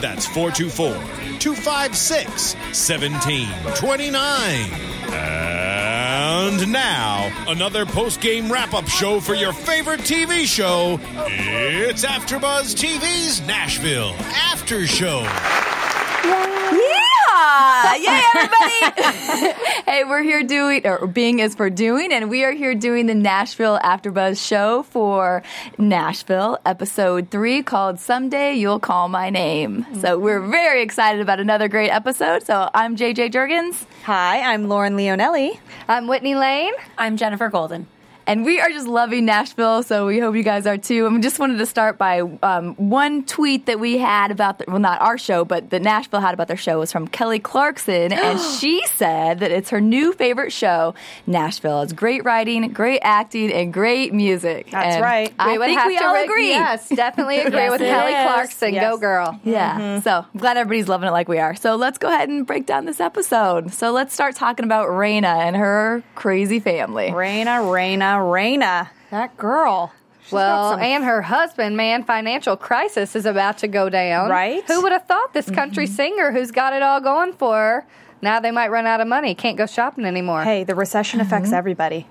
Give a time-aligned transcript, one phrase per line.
[0.00, 0.94] That's 424
[1.38, 5.06] 256 1729.
[5.08, 10.98] And now, another post game wrap up show for your favorite TV show.
[11.26, 15.24] It's AfterBuzz TV's Nashville After Show.
[17.36, 17.98] Yeehaw!
[18.02, 19.52] Yay, everybody!
[19.86, 23.14] hey, we're here doing, or being is for doing, and we are here doing the
[23.14, 25.42] Nashville AfterBuzz show for
[25.78, 31.68] Nashville, episode three, called "Someday You'll Call My Name." So we're very excited about another
[31.68, 32.44] great episode.
[32.44, 33.84] So I'm JJ Jurgens.
[34.04, 35.58] Hi, I'm Lauren Leonelli.
[35.88, 36.72] I'm Whitney Lane.
[36.96, 37.86] I'm Jennifer Golden.
[38.26, 41.06] And we are just loving Nashville, so we hope you guys are too.
[41.06, 44.64] And we just wanted to start by um, one tweet that we had about, the,
[44.66, 48.12] well, not our show, but that Nashville had about their show was from Kelly Clarkson,
[48.12, 50.94] and she said that it's her new favorite show,
[51.26, 51.82] Nashville.
[51.82, 54.70] It's great writing, great acting, and great music.
[54.70, 55.32] That's And right.
[55.38, 56.48] I We think we all reg- agree.
[56.48, 58.24] Yes, definitely agree Yes, with Kelly is.
[58.26, 58.74] Clarkson.
[58.74, 58.90] Yes.
[58.90, 59.40] Go girl.
[59.44, 60.00] Yeah.
[60.00, 61.54] So I'm glad everybody's loving it like we are.
[61.54, 63.72] So let's go ahead and break down this episode.
[63.72, 67.08] So let's start talking about Raina and her crazy family.
[67.10, 68.88] Raina, Raina, Raina.
[69.10, 69.92] That girl.
[70.22, 74.28] She's Well, some- and her husband, man, financial crisis is about to go down.
[74.30, 74.64] Right?
[74.66, 75.94] Who would have thought this country mm-hmm.
[75.94, 77.86] singer who's got it all going for her?
[78.22, 80.42] Now they might run out of money, can't go shopping anymore.
[80.42, 81.58] Hey, the recession affects mm-hmm.
[81.58, 82.06] everybody.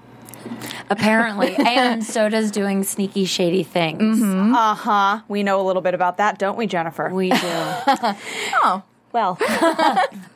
[0.90, 1.56] Apparently.
[1.66, 4.22] and so does doing sneaky, shady things.
[4.22, 5.22] Uh huh.
[5.28, 7.10] We know a little bit about that, don't we, Jennifer?
[7.10, 7.38] We do.
[8.64, 8.84] Oh.
[9.16, 9.38] Well,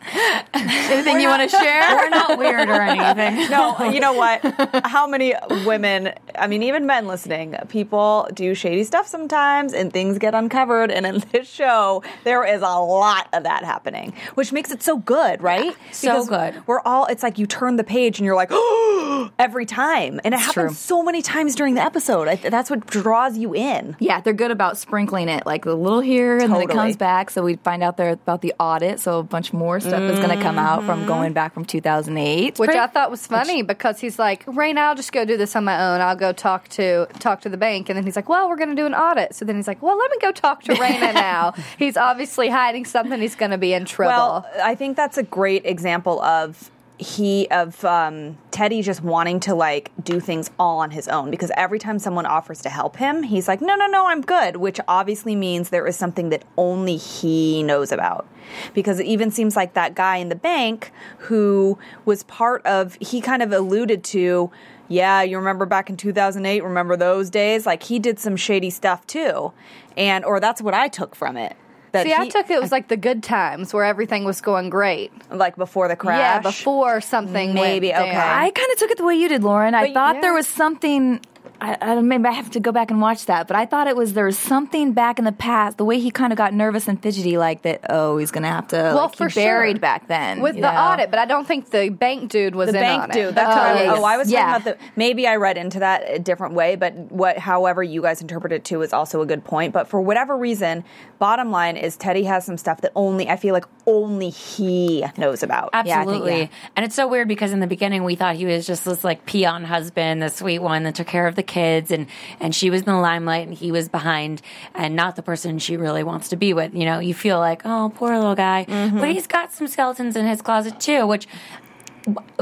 [0.90, 1.96] Anything you want to share?
[1.96, 3.50] We're not weird or anything.
[3.52, 4.42] no, you know what?
[4.86, 5.34] How many
[5.66, 10.92] women, I mean, even men listening, people do shady stuff sometimes and things get uncovered.
[10.92, 14.98] And in this show, there is a lot of that happening, which makes it so
[14.98, 15.76] good, right?
[15.92, 16.68] so Because good.
[16.68, 20.20] We're all, it's like you turn the page and you're like, oh, every time.
[20.24, 20.74] And it happens true.
[20.74, 22.28] so many times during the episode.
[22.28, 23.96] I, that's what draws you in.
[24.00, 27.30] Yeah, they're good about sprinkling it, like a little here, and then it comes back.
[27.30, 29.00] So we find out there about the audit.
[29.00, 31.08] So a bunch more stuff is going to come out from mm-hmm.
[31.08, 32.60] going back from 2008.
[32.60, 35.64] Which I thought was funny because he's like, Rain, I'll just go do this on
[35.66, 36.02] my own.
[36.02, 38.70] I'll go talk to talk to the bank, and then he's like, Well, we're going
[38.70, 39.36] to do an audit.
[39.36, 41.54] So then he's like, Well, let me go talk to Raina now.
[41.78, 43.20] He's obviously hiding something.
[43.20, 44.46] He's going to be in trouble.
[44.46, 49.56] Well, I think that's a great example of he of um, Teddy just wanting to
[49.56, 53.24] like do things all on his own because every time someone offers to help him,
[53.24, 56.98] he's like, no, no, no, I'm good, which obviously means there is something that only
[56.98, 58.28] he knows about.
[58.74, 63.22] Because it even seems like that guy in the bank who was part of, he
[63.22, 64.52] kind of alluded to,
[64.90, 67.66] yeah, you remember back in 2008, remember those days?
[67.66, 69.54] Like he did some shady stuff too.
[69.96, 71.56] And, or that's what I took from it.
[71.92, 75.12] That See, I took it was like the good times where everything was going great.
[75.32, 76.20] like before the crash.
[76.20, 78.12] Yeah, before something Maybe, went okay.
[78.12, 78.40] down.
[78.40, 79.74] I kind of took it the way you did, Lauren.
[79.74, 80.22] I But thought yeah.
[80.22, 81.20] there was something
[81.62, 83.96] I, I maybe I have to go back and watch that, but I thought it
[83.96, 86.88] was there was something back in the past, the way he kind of got nervous
[86.88, 87.82] and fidgety, like that.
[87.90, 88.78] Oh, he's gonna have to.
[88.78, 89.82] Well, like, for he buried sure.
[89.82, 90.70] back then with the know?
[90.70, 93.30] audit, but I don't think the bank dude was the in bank on dude.
[93.30, 93.36] it.
[93.36, 93.98] That's what I, oh, yes.
[93.98, 94.40] oh, I was Yeah.
[94.40, 94.86] talking about the.
[94.96, 98.64] Maybe I read into that a different way, but what, however you guys interpret it
[98.64, 99.74] too, is also a good point.
[99.74, 100.84] But for whatever reason,
[101.20, 105.44] bottom line is Teddy has some stuff that only I feel like only he knows
[105.44, 105.72] about.
[105.74, 106.50] Absolutely.
[106.76, 109.26] And it's so weird because in the beginning we thought he was just this like
[109.26, 112.08] peon husband, the sweet one that took care of the kids and
[112.42, 114.42] and she was in the limelight and he was behind
[114.74, 116.74] and not the person she really wants to be with.
[116.74, 118.66] You know, you feel like, oh, poor little guy.
[118.66, 119.04] But mm-hmm.
[119.06, 121.28] he's got some skeletons in his closet too, which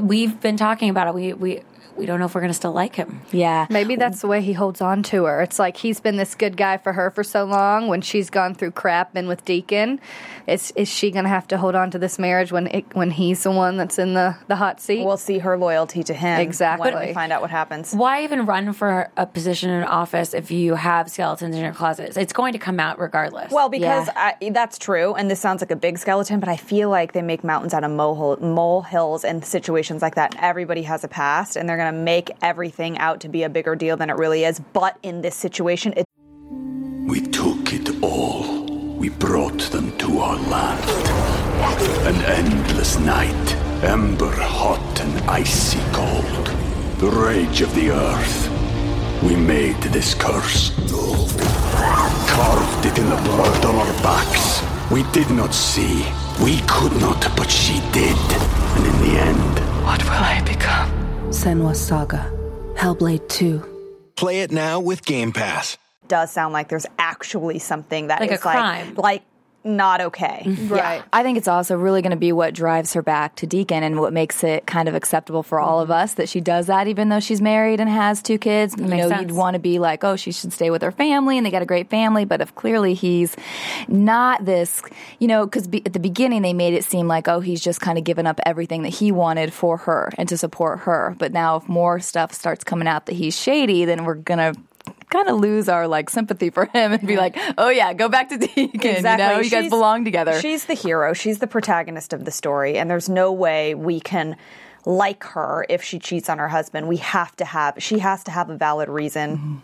[0.01, 1.13] we've been talking about it.
[1.13, 1.61] We we
[1.97, 3.21] we don't know if we're going to still like him.
[3.31, 3.67] Yeah.
[3.69, 5.41] Maybe that's the way he holds on to her.
[5.41, 7.87] It's like he's been this good guy for her for so long.
[7.87, 9.99] When she's gone through crap and with Deacon,
[10.45, 13.11] is is she going to have to hold on to this marriage when it, when
[13.11, 15.03] he's the one that's in the, the hot seat?
[15.03, 16.91] We'll see her loyalty to him Exactly.
[16.91, 17.93] when we find out what happens.
[17.93, 22.15] Why even run for a position in office if you have skeletons in your closet?
[22.17, 23.51] It's going to come out regardless.
[23.51, 26.89] Well, because I, that's true, and this sounds like a big skeleton, but I feel
[26.89, 30.35] like they make mountains out of mole, mole hills and situations like that.
[30.39, 33.75] Everybody has a past, and they're going to make everything out to be a bigger
[33.75, 34.59] deal than it really is.
[34.59, 36.05] But in this situation, it
[37.07, 38.65] We took it all.
[38.97, 40.83] We brought them to our land.
[42.07, 46.47] An endless night, ember hot and icy cold.
[46.99, 48.49] The rage of the earth.
[49.23, 50.71] We made this curse.
[52.29, 54.61] Carved it in the blood on our backs.
[54.91, 56.05] We did not see.
[56.43, 58.17] We could not, but she did.
[58.75, 61.06] And in the end, what will I become?
[61.29, 62.31] Senua's Saga.
[62.75, 63.63] Hellblade 2.
[64.15, 65.77] Play it now with Game Pass.
[66.07, 68.87] does sound like there's actually something that Like a is crime.
[68.95, 69.26] like, like
[69.67, 70.43] not okay.
[70.77, 71.03] Yeah.
[71.13, 73.99] I think it's also really going to be what drives her back to Deacon and
[73.99, 76.03] what makes it kind of acceptable for all of mm-hmm.
[76.03, 78.75] us that she does that, even though she's married and has two kids.
[78.77, 79.21] You makes know, sense.
[79.21, 81.61] you'd want to be like, oh, she should stay with her family and they got
[81.61, 82.25] a great family.
[82.25, 83.35] But if clearly he's
[83.87, 84.81] not this,
[85.19, 87.79] you know, because be, at the beginning they made it seem like, oh, he's just
[87.79, 91.15] kind of given up everything that he wanted for her and to support her.
[91.17, 94.59] But now if more stuff starts coming out that he's shady, then we're going to
[95.09, 98.29] kind of lose our like sympathy for him and be like, oh yeah, go back
[98.29, 98.95] to Deacon.
[98.95, 100.39] You know, you guys belong together.
[100.39, 101.13] She's the hero.
[101.13, 104.35] She's the protagonist of the story, and there's no way we can
[104.85, 106.87] like her if she cheats on her husband.
[106.87, 107.75] We have to have.
[107.79, 109.37] She has to have a valid reason.
[109.37, 109.57] Mm-hmm.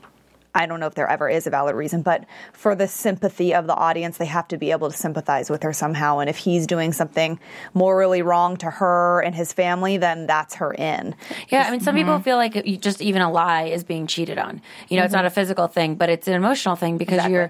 [0.55, 3.65] I don't know if there ever is a valid reason, but for the sympathy of
[3.67, 6.19] the audience, they have to be able to sympathize with her somehow.
[6.19, 7.39] And if he's doing something
[7.73, 11.15] morally wrong to her and his family, then that's her in.
[11.49, 12.23] Yeah, I mean, some people Mm-hmm.
[12.23, 14.61] feel like just even a lie is being cheated on.
[14.89, 17.33] You know, it's not a physical thing, but it's an emotional thing because Exactly.
[17.33, 17.49] you're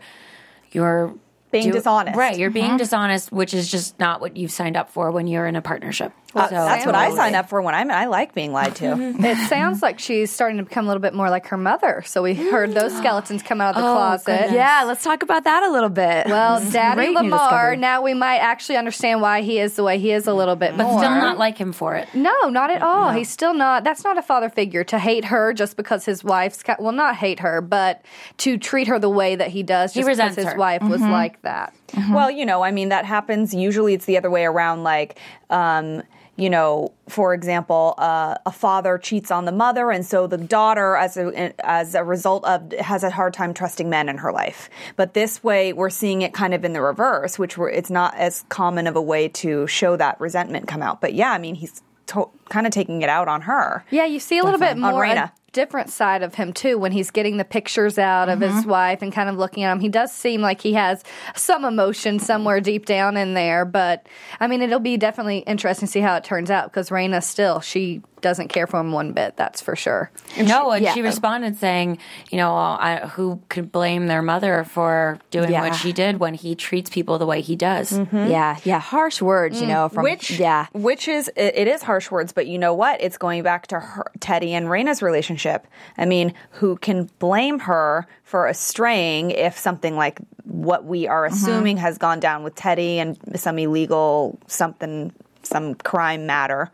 [0.71, 1.13] you're
[1.51, 2.17] Being dishonest.
[2.17, 2.77] Right, you're being Mhm.
[2.79, 6.11] dishonest, which is just not what you've signed up for when you're in a partnership.
[6.35, 7.91] Uh, So- that's what I sign up for when I'm.
[7.91, 8.93] I like being lied to.
[9.19, 12.03] it sounds like she's starting to become a little bit more like her mother.
[12.05, 14.25] So we heard those skeletons come out of the Oh, closet.
[14.25, 14.51] goodness.
[14.53, 16.27] Yeah, let's talk about that a little bit.
[16.27, 20.11] Well, Daddy great Lamar, now we might actually understand why he is the way he
[20.11, 20.99] is a little bit but more.
[20.99, 22.07] still not like him for it.
[22.13, 23.11] No, not at all.
[23.11, 23.83] He's still not.
[23.83, 26.63] That's not a father figure to hate her just because his wife's.
[26.63, 28.01] ca- Well, not hate her, but
[28.37, 30.57] to treat her the way that he does He just because resents his her.
[30.57, 31.11] wife was Mhm.
[31.11, 31.73] like that.
[32.11, 33.53] Well, you know, I mean, that happens.
[33.53, 34.83] Usually it's the other way around.
[34.83, 35.19] Like,
[35.51, 36.01] um,
[36.35, 40.95] you know, for example, uh, a father cheats on the mother, and so the daughter,
[40.95, 44.69] as a as a result of, has a hard time trusting men in her life.
[44.95, 48.15] But this way, we're seeing it kind of in the reverse, which we're, it's not
[48.15, 51.01] as common of a way to show that resentment come out.
[51.01, 53.85] But yeah, I mean, he's to- kind of taking it out on her.
[53.91, 54.89] Yeah, you see a little bit Definitely.
[54.89, 55.31] On more Raina.
[55.53, 58.55] Different side of him too when he's getting the pictures out of Mm-hmm.
[58.57, 59.79] his wife and kind of looking at him.
[59.79, 61.03] He does seem like he has
[61.35, 64.05] some emotion somewhere deep down in there, but
[64.39, 67.61] I mean, it'll be definitely interesting to see how it turns out because Raina still
[67.61, 69.37] she doesn't care for him one bit.
[69.37, 70.09] That's for sure.
[70.41, 70.93] no, and yeah.
[70.95, 71.99] she responded saying,
[72.31, 75.61] you know, I, who could blame their mother for doing Yeah.
[75.61, 77.91] what she did when he treats people the way he does?
[78.11, 80.65] Yeah, yeah, harsh words, you know, from which yeah.
[80.73, 83.79] which is it, it is harsh words but you know what it's going back to
[83.79, 89.95] her, teddy and Raina's relationship i mean who can blame her for straying if something
[89.97, 91.35] like what we are Mm-hmm.
[91.35, 95.11] assuming has gone down with teddy and some illegal something
[95.43, 96.71] some crime matter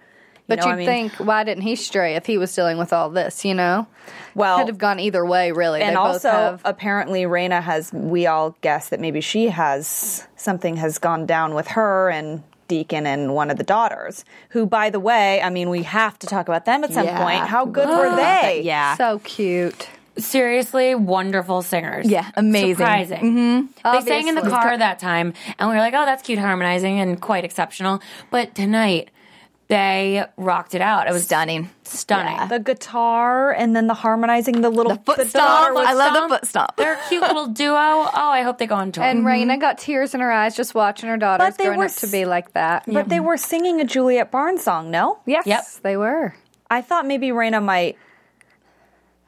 [0.49, 2.91] But know, you'd I mean, think, why didn't he stray if he was dealing with
[2.91, 3.45] all this?
[3.45, 3.87] You know,
[4.35, 5.81] Well- could have gone either way, really.
[5.81, 6.61] and they both also have.
[6.65, 11.67] apparently Raina has we all guess that maybe she has something has gone down with
[11.69, 15.81] her and Deacon and one of the daughters, who, by the way, I mean, we
[15.83, 17.23] have to talk about them at some Yeah.
[17.23, 17.47] point.
[17.47, 18.61] How good were they?
[18.63, 18.95] Yeah.
[18.95, 19.87] so cute.
[20.17, 22.05] Seriously, wonderful singers.
[22.07, 22.75] Yeah, amazing.
[22.75, 23.17] Surprising.
[23.83, 23.91] Mm-hmm.
[23.95, 26.99] They sang in the car that time, and we were like, "Oh, that's cute harmonizing
[26.99, 29.09] and quite exceptional." But tonight,
[29.69, 31.07] they rocked it out.
[31.07, 31.69] It was Stunning.
[31.83, 32.49] stunning.
[32.49, 35.73] The guitar and then the harmonizing the little foot the stomp.
[35.75, 36.75] daughter I love the foot stomp.
[36.75, 37.75] They're a cute little duo.
[37.77, 39.03] Oh, I hope they go on tour.
[39.03, 39.27] And mm-hmm.
[39.51, 41.95] Raina got tears in her eyes just watching her daughters But they growing were up
[41.97, 42.83] to be like that.
[42.87, 45.19] But they were singing a Juliet Barnes song, no?
[45.27, 45.65] Yes, Yep.
[45.83, 46.33] they were.
[46.69, 47.97] I thought maybe Raina might.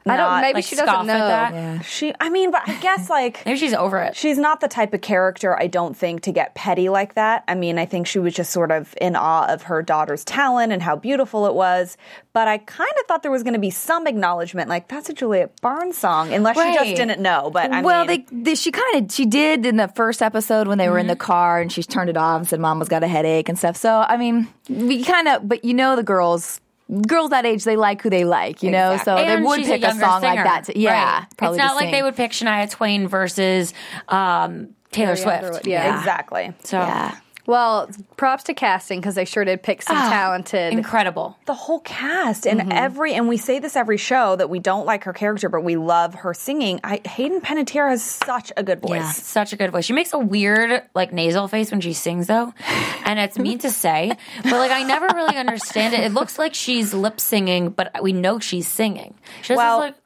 [0.06, 0.40] I don't.
[0.40, 1.28] Maybe like, she doesn't at know.
[1.28, 1.54] that.
[1.54, 1.80] Yeah.
[1.82, 4.16] She, I mean, but I guess like Maybe she's over it.
[4.16, 7.44] she's not the type of character I don't think to get petty like that.
[7.48, 10.72] I mean, I think she was just sort of in awe of her daughter's talent
[10.72, 11.96] and how beautiful it was.
[12.32, 15.12] But I kind of thought there was going to be some acknowledgement, like that's a
[15.12, 17.50] Juliet Barnes song, unless she just didn't know.
[17.52, 20.66] But I well, mean, they, they she kind of she did in the first episode
[20.66, 21.20] when they were in the mm-hmm.
[21.20, 23.76] car and she turned it off and said mama's got a headache and stuff.
[23.76, 26.60] So I mean, we kind of, but you know, the girls.
[27.06, 28.98] Girls that age, they like who they like, you know.
[29.04, 30.64] So And they would pick a, younger song like that.
[30.64, 31.26] To, yeah, Right.
[31.36, 33.72] probably It's not like they would pick Shania Twain versus
[34.08, 35.44] um, Taylor Carrie Swift.
[35.44, 35.98] Underwood, yeah.
[35.98, 36.52] exactly.
[36.64, 40.72] So Yeah, Well, props to casting because they sure did pick some ah, talented.
[40.72, 41.36] incredible.
[41.46, 42.72] the whole cast and mm-hmm.
[42.72, 45.76] every and we say this every show that we don't like her character but we
[45.76, 49.70] love her singing I, hayden panettiere has such a good voice Yeah, such a good
[49.70, 49.84] voice.
[49.84, 52.52] She makes a weird like nasal face when she sings though,
[53.04, 56.00] and it's mean to say, but like I never really understand it.
[56.00, 59.14] It looks like she's lip singing, but we know she's singing.
[59.42, 60.01] She Well, this, like Ma-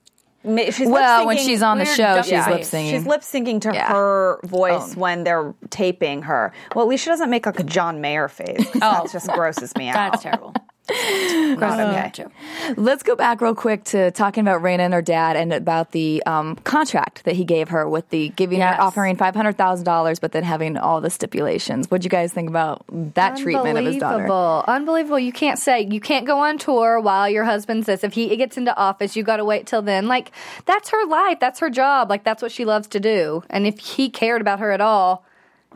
[0.70, 2.46] she's Well, when she's on the show, she's face.
[2.48, 2.92] lip singing.
[2.94, 3.88] She's lip syncing to Yeah.
[3.92, 5.00] her voice oh.
[5.00, 6.52] when they're taping her.
[6.74, 8.66] Well, at least she doesn't make like a John Mayer face.
[8.76, 9.94] oh, That just grosses me out.
[9.94, 10.54] that's terrible.
[10.90, 12.10] Not okay.
[12.12, 12.30] Too.
[12.76, 16.22] Let's go back real quick to talking about Raina and her dad and about the
[16.26, 18.76] um, contract that he gave her with the giving Yes.
[18.76, 21.90] her offering five hundred thousand dollars, but then having all the stipulations.
[21.90, 24.24] What do you guys think about that treatment of his daughter?
[24.24, 24.64] Unbelievable.
[24.68, 25.18] Unbelievable.
[25.18, 28.04] You can't say you can't go on tour while your husband's this.
[28.04, 30.06] If he gets into office, you got to wait till then.
[30.06, 30.30] Like
[30.64, 31.40] that's her life.
[31.40, 32.08] That's her job.
[32.08, 33.42] Like that's what she loves to do.
[33.50, 35.25] And if he cared about her at all,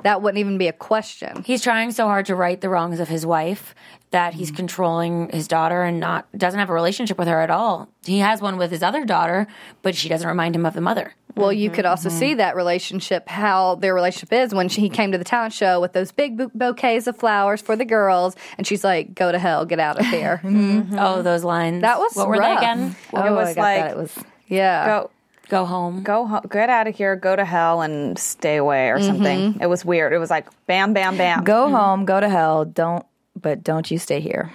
[0.03, 1.43] that wouldn't even be a question.
[1.45, 3.75] He's trying so hard to right the wrongs of his wife
[4.11, 4.57] that he's mm.
[4.57, 7.89] controlling his daughter and not doesn't have a relationship with her at all.
[8.05, 9.47] He has one with his other daughter,
[9.83, 11.15] but she doesn't remind him of the mother.
[11.37, 11.91] Well, you could mm-hmm.
[11.91, 12.39] also see mm-hmm.
[12.39, 15.93] that relationship, how their relationship is when she, he came to the talent show with
[15.93, 19.65] those big bu- bouquets of flowers for the girls, and she's like, "Go to hell,
[19.65, 20.99] get out of here." Mm-hmm.
[20.99, 21.83] Oh, those lines.
[21.83, 22.97] That was what were they again?
[23.15, 23.91] Oh, It was I got like- that.
[23.93, 24.87] It was yeah.
[24.87, 25.11] Go,
[25.51, 26.05] Go home.
[26.05, 29.53] go, ho- get out of here, go to hell, and stay away or something.
[29.55, 29.63] Mm-hmm.
[29.63, 30.13] It was weird.
[30.13, 31.43] It was like bam, bam, bam.
[31.43, 31.75] go mm-hmm.
[31.75, 32.65] home, go to hell.
[32.65, 33.05] Don't,
[33.35, 34.53] but don't you stay here.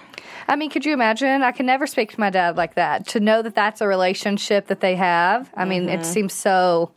[0.48, 1.42] I mean, could you imagine?
[1.42, 3.06] I can never speak to my dad like that.
[3.08, 6.02] To know that that's a relationship that they have, I mean, it mm-hmm.
[6.04, 6.92] seems so,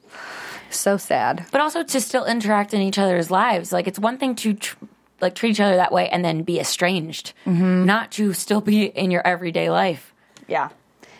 [0.69, 1.45] so sad.
[1.51, 3.73] but also to still interact in each other's lives.
[3.73, 4.77] Like it's one thing to tr-
[5.19, 9.11] like treat each other that way and then be estranged, not to still be in
[9.11, 10.13] your everyday life.
[10.47, 10.69] Yeah.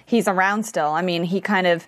[0.05, 0.87] He's around still.
[0.87, 1.85] I mean, he kind of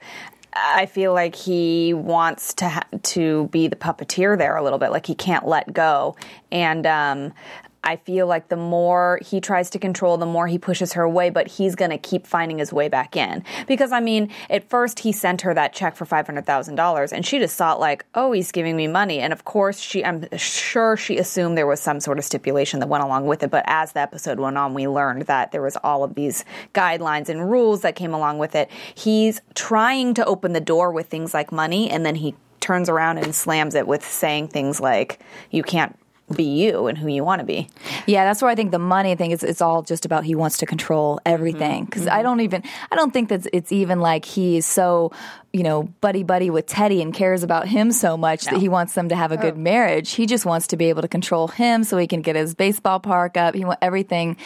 [0.53, 4.91] I feel like he wants to ha- to be the puppeteer there a little bit.
[4.91, 6.15] Like he can't let go.
[6.51, 7.33] And um
[7.83, 11.31] I feel like the more he tries to control, the more he pushes her away,
[11.31, 13.43] but he's going to keep finding his way back in.
[13.67, 17.57] Because, I mean, at first he sent her that check for $500,000 and she just
[17.57, 19.19] thought, like, oh, he's giving me money.
[19.19, 22.87] And of course, she, I'm sure she assumed there was some sort of stipulation that
[22.87, 23.49] went along with it.
[23.49, 27.29] But as the episode went on, we learned that there was all of these guidelines
[27.29, 28.69] and rules that came along with it.
[28.93, 33.17] He's trying to open the door with things like money and then he turns around
[33.17, 35.19] and slams it with saying things like,
[35.49, 35.97] you can't
[36.31, 37.69] be you and who you want to be.
[38.07, 39.43] Yeah, that's where I think the money thing is.
[39.43, 41.81] It's all just about he wants to control everything.
[41.81, 41.85] Mm-hmm.
[41.85, 42.19] Because mm-hmm.
[42.19, 45.11] I don't even, I don't think that it's even like he's so,
[45.53, 48.93] you know, buddy buddy with Teddy and cares about him so much that he wants
[48.93, 50.11] them to have a good marriage.
[50.11, 52.99] He just wants to be able to control him so he can get his baseball
[52.99, 53.55] park up.
[53.55, 54.37] He want everything,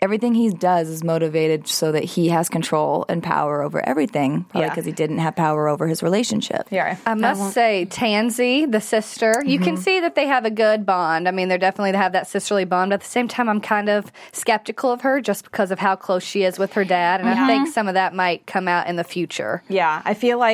[0.00, 4.44] everything he does is motivated so that he has control and power over everything.
[4.44, 4.70] Probably Yeah.
[4.70, 6.66] because he didn't have power over his relationship.
[6.70, 6.96] Yeah.
[7.06, 9.82] I must say, Tandy, the sister, you can mm-hmm.
[9.82, 11.28] see that they have a good bond.
[11.28, 12.90] I mean, they're definitely they have that sisterly bond.
[12.90, 15.96] But at the same time, I'm kind of skeptical of her just because of how
[15.96, 17.46] close she is with her dad, and I mm-hmm.
[17.46, 19.62] think some of that might come out in the future.
[19.68, 20.47] Yeah, I feel like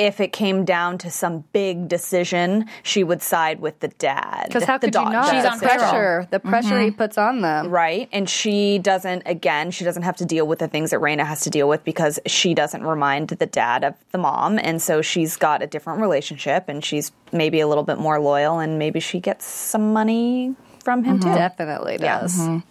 [0.00, 4.44] if it came down to some big decision, she would side with the dad.
[4.46, 5.30] Because how the could you da- not?
[5.30, 6.96] She's on pressure, the pressure he mm-hmm.
[6.96, 7.68] puts on them.
[7.68, 8.08] Right.
[8.10, 11.42] And she doesn't, again, she doesn't have to deal with the things that Raina has
[11.42, 14.58] to deal with because she doesn't remind the dad of the mom.
[14.58, 18.58] And so she's got a different relationship and she's maybe a little bit more loyal
[18.58, 21.28] and maybe she gets some money from him mm-hmm.
[21.28, 21.36] too.
[21.36, 22.20] Definitely Yeah.
[22.20, 22.38] does.
[22.38, 22.69] Mm-hmm.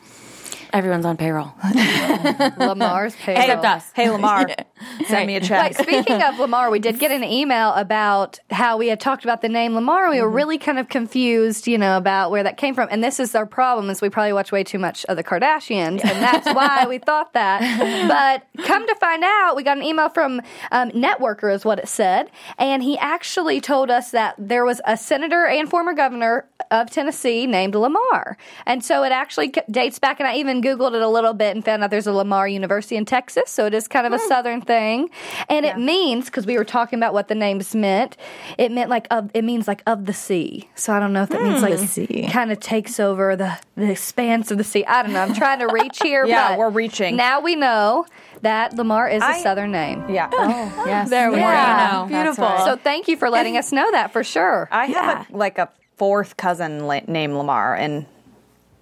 [0.72, 1.52] Everyone's on payroll.
[2.58, 3.44] Lamar's payroll.
[3.44, 3.92] Except us.
[3.96, 4.48] Hey, Lamar,
[5.08, 5.78] send me a check.
[5.78, 9.42] Like speaking of Lamar, we did get an email about how we had talked about
[9.42, 10.12] the name Lamar.
[10.12, 12.88] We were really kind of confused, you know, about where that came from.
[12.92, 16.04] And this is our problem: is we probably watch way too much of the Kardashians,
[16.04, 17.60] and that's why we thought that.
[18.08, 20.40] But come to find out, we got an email from
[20.72, 24.96] um, Networker, is what it said, and he actually told us that there was a
[24.98, 28.38] senator and former governor of Tennessee named Lamar.
[28.68, 31.64] And so it actually dates back, and I even Googled it a little bit and
[31.66, 33.50] found out there's a Lamar University in Texas.
[33.52, 35.10] So it is kind of a Southern thing.
[35.50, 38.18] And it means, because we were talking about what the names meant,
[38.58, 40.70] it meant like, of, it means like of the sea.
[40.76, 41.64] So I don't know if that means Hmm.
[41.66, 42.30] like The sea.
[42.32, 44.86] kind of takes over the, the expanse of the sea.
[44.86, 45.22] I don't know.
[45.22, 46.26] I'm trying to reach here.
[46.30, 47.16] Yeah, but we're reaching.
[47.16, 48.06] Now we know
[48.42, 50.10] that Lamar is a I- Southern name.
[50.10, 50.30] Yeah.
[50.32, 51.10] Oh, yes.
[51.10, 51.92] There we Yeah.
[51.92, 52.04] go.
[52.06, 52.22] you know.
[52.24, 52.46] Beautiful.
[52.46, 52.66] Right.
[52.66, 54.68] So thank you for letting us know that for sure.
[54.72, 58.06] I have a, like a fourth cousin la- named Lamar, and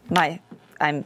[0.09, 0.39] my
[0.79, 1.05] I'm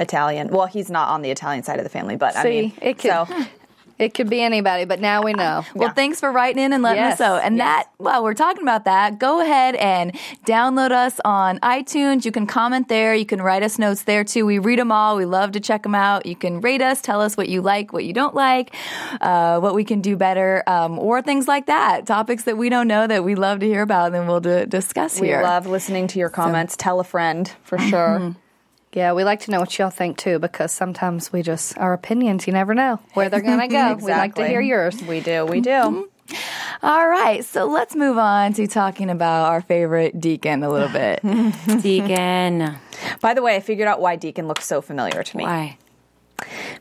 [0.00, 0.48] Italian.
[0.48, 2.98] Well, he's not on the Italian side of the family, but I See, mean, it
[2.98, 3.28] could so
[3.98, 5.62] it could be anybody, but now we know.
[5.74, 7.36] Well, thanks for writing in and letting Yes, us know.
[7.36, 7.66] And yes.
[7.66, 10.14] that, while we're talking about that, go ahead and
[10.46, 12.24] download us on iTunes.
[12.24, 13.14] You can comment there.
[13.14, 14.46] You can write us notes there too.
[14.46, 15.16] We read them all.
[15.18, 16.24] We love to check them out.
[16.24, 18.74] You can rate us, tell us what you like, what you don't like,
[19.20, 22.06] uh, what we can do better, um, or things like that.
[22.06, 24.64] Topics that we don't know that we love to hear about, and then we'll d-
[24.64, 25.42] discuss we here.
[25.42, 26.74] love listening to your comments.
[26.74, 28.34] Tell a friend for sure.
[28.92, 32.46] Yeah, we like to know what y'all think too, because sometimes we just our opinions.
[32.46, 33.94] You never know where they're gonna go.
[33.94, 35.00] We like to hear yours.
[35.02, 35.46] We do.
[35.46, 36.08] We do.
[36.82, 41.20] All right, so let's move on to talking about our favorite deacon a little bit.
[41.82, 42.76] Deacon.
[43.20, 45.44] By the way, I figured out why Deacon looks so familiar to me.
[45.44, 45.78] Why?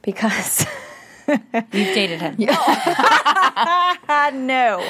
[0.04, 0.66] Because
[1.28, 2.36] You've dated him.
[4.48, 4.88] no,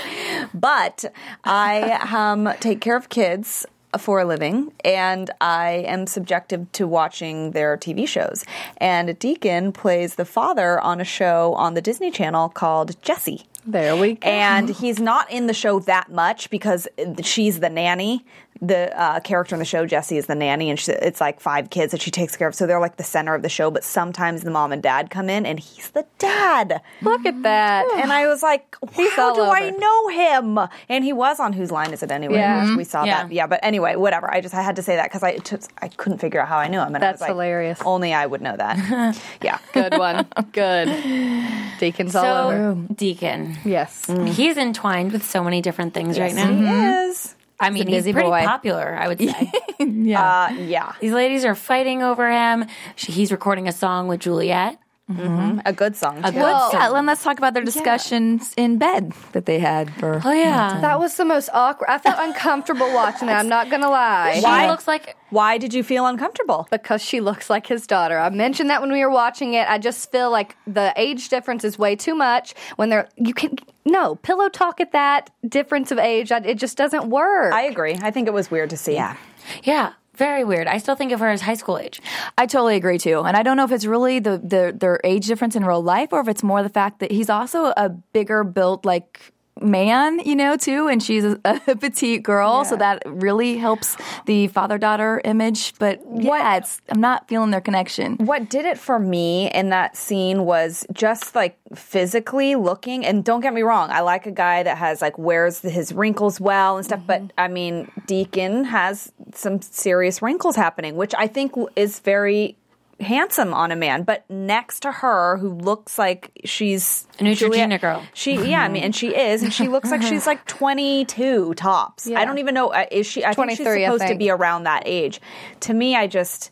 [0.54, 1.06] but
[1.44, 3.66] I um, take care of kids
[3.98, 8.46] for a living, and I am subjective to watching their TV shows.
[8.78, 13.46] And Deacon plays the father on a show on the Disney Channel called Jessie.
[13.66, 14.28] There we go.
[14.28, 16.88] And he's not in the show that much because
[17.22, 18.26] she's the nanny.
[18.62, 21.70] The uh, character in the show, Jessie, is the nanny, and she, it's like five
[21.70, 22.56] kids that she takes care of.
[22.56, 23.72] So they're like the center of the show.
[23.72, 26.82] But sometimes the mom and dad come in, and he's the dad.
[27.02, 27.86] Look at that.
[27.98, 30.60] And I was like, He's how all do I know him?
[30.90, 32.36] And he was on Whose Line Is It Anyway?
[32.36, 32.68] Yeah.
[32.70, 33.24] which we saw Yeah.
[33.24, 33.32] that.
[33.32, 34.30] Yeah, but anyway, whatever.
[34.32, 36.58] I just I had to say that because I took, I couldn't figure out how
[36.58, 36.88] I knew him.
[36.96, 37.80] And I That's was like, hilarious.
[37.86, 39.20] Only I would know that.
[39.42, 39.60] yeah.
[39.74, 40.28] Good one.
[40.52, 40.88] Good.
[41.80, 42.76] Deacon's all over.
[42.94, 43.58] Deacon.
[43.64, 44.06] Yes.
[44.34, 46.52] He's entwined with so many different things right now.
[46.52, 47.36] He is.
[47.60, 48.44] I mean, he's pretty boy.
[48.44, 49.52] popular, I would say.
[49.80, 50.94] Uh, yeah.
[51.00, 52.66] These ladies are fighting over him.
[52.98, 54.78] She, he's recording a song with Juliet.
[55.10, 56.20] A good song.
[56.20, 56.34] A too.
[56.34, 56.80] good Well, song.
[56.82, 60.22] yeah, let's talk about their discussions in bed that they had for.
[60.24, 60.80] Oh yeah.
[60.82, 61.90] That was the most awkward.
[61.90, 63.40] I felt uncomfortable watching that.
[63.40, 64.36] I'm not gonna lie.
[64.36, 64.70] She Why?
[64.70, 66.68] looks like Why did you feel uncomfortable?
[66.70, 68.20] because she looks like his daughter.
[68.20, 69.68] I mentioned that when we were watching it.
[69.68, 72.54] I just feel like the age difference is way too much.
[72.76, 73.56] When they're you can
[73.90, 77.54] no pillow talk at that difference of age, it just doesn't work.
[77.54, 77.98] I agree.
[78.02, 78.94] I think it was weird to see.
[78.94, 79.18] Yeah.
[79.64, 80.68] yeah, very weird.
[80.68, 82.02] I still think of her as high school age.
[82.38, 85.28] I totally agree too, and I don't know if it's really the, the their age
[85.28, 88.44] difference in real life, or if it's more the fact that he's also a bigger
[88.44, 93.58] built like man, you know, too, and she's a, a petite girl, so that really
[93.58, 95.74] helps the father daughter image.
[95.80, 98.18] But yeah, it's I'm not feeling their connection.
[98.18, 103.06] What did it for me in that scene was just like physically looking.
[103.06, 106.40] And don't get me wrong, I like a guy that has like wears his wrinkles
[106.40, 107.02] well and stuff.
[107.06, 107.40] But mm-hmm.
[107.40, 112.58] I mean, Deacon has some serious wrinkles happening, which I think is very
[113.00, 114.04] handsome on a man.
[114.04, 118.04] But next to her, who looks like she's A Neutrogena girl.
[118.14, 122.08] She, yeah, I mean, and she is, and she looks like she's like 22 tops.
[122.08, 122.20] Yeah.
[122.20, 122.70] I don't even know.
[122.70, 123.24] uh, Is she?
[123.24, 125.22] I think she's 23, I supposed to be around that age.
[125.62, 126.52] To me, I just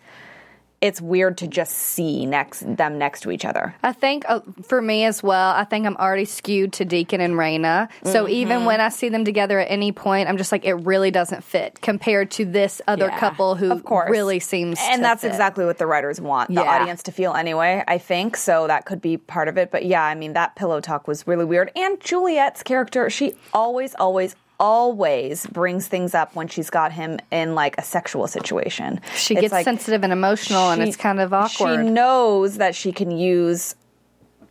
[0.79, 3.73] it's weird to just see next them next to each other.
[3.81, 7.33] I think uh, for me as well, I think I'm already skewed to Deacon and
[7.33, 7.89] Raina.
[8.03, 8.33] So Mm-hmm.
[8.33, 11.43] even when I see them together at any point, I'm just like, it really doesn't
[11.43, 14.11] fit compared to this other Yeah, couple who of course.
[14.11, 15.29] really seems and that's fit.
[15.29, 16.69] exactly what the writers want the Yeah.
[16.79, 20.03] audience to feel anyway i think so that could be part of it but yeah
[20.03, 25.45] i mean that pillow talk was really weird and juliet's character she always always always
[25.47, 29.51] brings things up when she's got him in like a sexual situation She It's gets
[29.53, 31.85] like sensitive and emotional, and it's kind of awkward.
[31.85, 33.75] she knows that she can use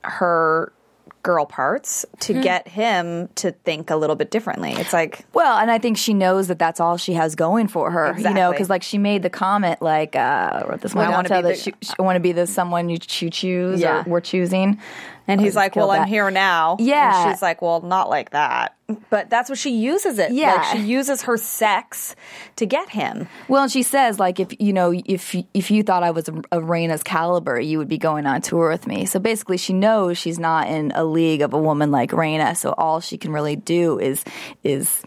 [0.02, 0.72] her
[1.22, 2.40] girl parts to Hmm.
[2.40, 6.14] get him to think a little bit differently it's like Well, and I think she
[6.14, 9.24] knows that that's all she has going for her, you know, because like she made
[9.24, 11.72] the comment, like, uh, I wrote this one I wanna tell be that the- she,
[11.82, 14.02] she want to be the someone you, you choose Yeah.
[14.02, 14.78] or we're choosing.
[15.28, 17.24] And oh, he's like, "Well, I'm here now." Yeah.
[17.24, 18.76] And she's like, "Well, not like that."
[19.10, 20.32] But that's what she uses it.
[20.32, 20.54] Yeah.
[20.54, 22.14] Like she uses her sex
[22.56, 23.28] to get him.
[23.48, 26.44] Well, and she says like if you know if if you thought I was of
[26.52, 29.06] Raina's caliber, you would be going on tour with me.
[29.06, 32.56] So basically, she knows she's not in a league of a woman like Raina.
[32.56, 34.24] So all she can really do is
[34.62, 35.02] is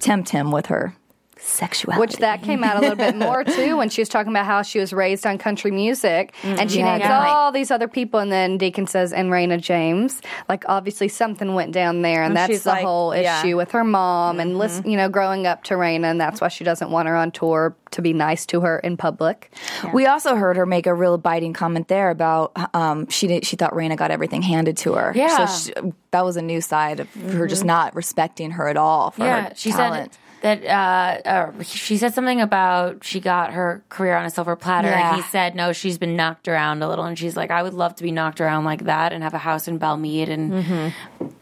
[0.00, 0.94] tempt him with her
[1.40, 2.00] sexuality.
[2.00, 4.62] Which that came out a little bit more too when she was talking about how
[4.62, 6.58] she was raised on country music mm-hmm.
[6.58, 7.28] and she Yeah, names good point.
[7.28, 11.72] all these other people and then Deacon says and Raina James like obviously something went
[11.72, 13.40] down there and, And that's the like- whole yeah.
[13.40, 14.60] issue with her mom and mm-hmm.
[14.60, 17.30] listen you know growing up to Raina and that's why she doesn't want her on
[17.30, 19.52] tour to be nice to her in public.
[19.92, 23.56] We also heard her make a real biting comment there about um, she did, she
[23.56, 25.12] thought Raina got everything handed to her.
[25.14, 25.46] Yeah.
[25.46, 27.68] so she, that was a new side of her just mm-hmm.
[27.68, 30.12] not respecting her at all for yeah, her she talent.
[30.14, 34.56] said that uh, uh, she said something about she got her career on a silver
[34.56, 35.08] platter, Yeah.
[35.14, 37.74] and he said no, she's been knocked around a little, and she's like, I would
[37.74, 40.92] love to be knocked around like that and have a house in Belle Meade, and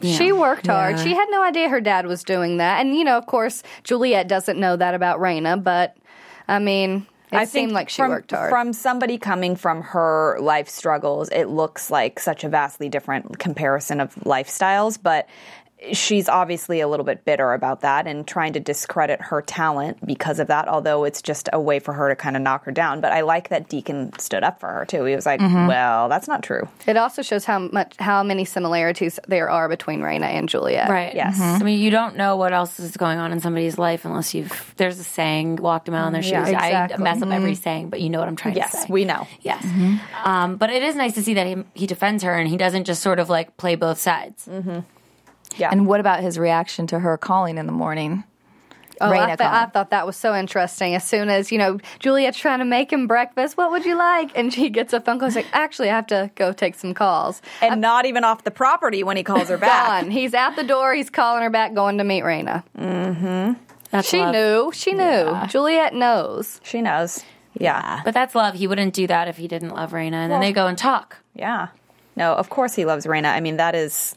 [0.01, 0.35] you She know.
[0.39, 0.97] worked hard.
[0.97, 1.03] Yeah.
[1.03, 2.79] She had no idea her dad was doing that.
[2.81, 5.95] And, you know, of course, Juliet doesn't know that about Raina, but
[6.47, 8.49] I mean, it I seemed like she from, worked hard.
[8.49, 13.99] From somebody coming from her life struggles, it looks like such a vastly different comparison
[13.99, 15.27] of lifestyles, but
[15.93, 20.39] she's obviously a little bit bitter about that and trying to discredit her talent because
[20.39, 22.99] of that, although it's just a way for her to kind of knock her down.
[22.99, 25.05] But I like that Deacon stood up for her too.
[25.05, 25.67] He was like, Mhm.
[25.69, 26.67] well, that's not true.
[26.85, 30.89] it also shows how much how many similarities there are between Raina and Juliet.
[30.89, 31.15] Right.
[31.15, 31.39] Yes.
[31.39, 34.73] I mean, you don't know what else is going on in somebody's life unless you've.
[34.77, 36.49] There's a saying, walked a mile in their shoes.
[36.49, 37.63] Yeah, I mess up every Mhm.
[37.63, 38.81] saying, but you know what I'm trying Yes, to say.
[38.83, 39.27] Yes, we know.
[39.41, 39.65] Yes.
[40.25, 42.83] Um, but it is nice to see that he, he defends her and he doesn't
[42.85, 44.47] just sort of like play both sides.
[45.57, 45.69] Yeah.
[45.71, 48.23] And what about his reaction to her calling in the morning?
[49.01, 50.93] Oh, Raina I, th- I thought that was so interesting.
[50.93, 54.37] As soon as, you know, Juliet's trying to make him breakfast, what would you like?
[54.37, 55.29] And she gets a phone call.
[55.29, 57.41] She's like, actually, I have to go take some calls.
[57.61, 60.03] And not even off the property when he calls her back.
[60.03, 60.11] Gone.
[60.11, 60.93] He's at the door.
[60.93, 62.63] He's calling her back, going to meet Raina.
[62.77, 64.01] Mm-hmm.
[64.01, 64.71] she knew.
[64.73, 65.37] She knew.
[65.47, 66.59] Juliet knows.
[66.63, 67.23] She knows.
[67.57, 68.01] Yeah.
[68.03, 68.55] But that's love.
[68.55, 70.13] He wouldn't do that if he didn't love Raina.
[70.13, 71.17] And then they go and talk.
[71.33, 71.69] Yeah.
[72.15, 73.33] No, of course he loves Raina.
[73.33, 74.15] I mean, that is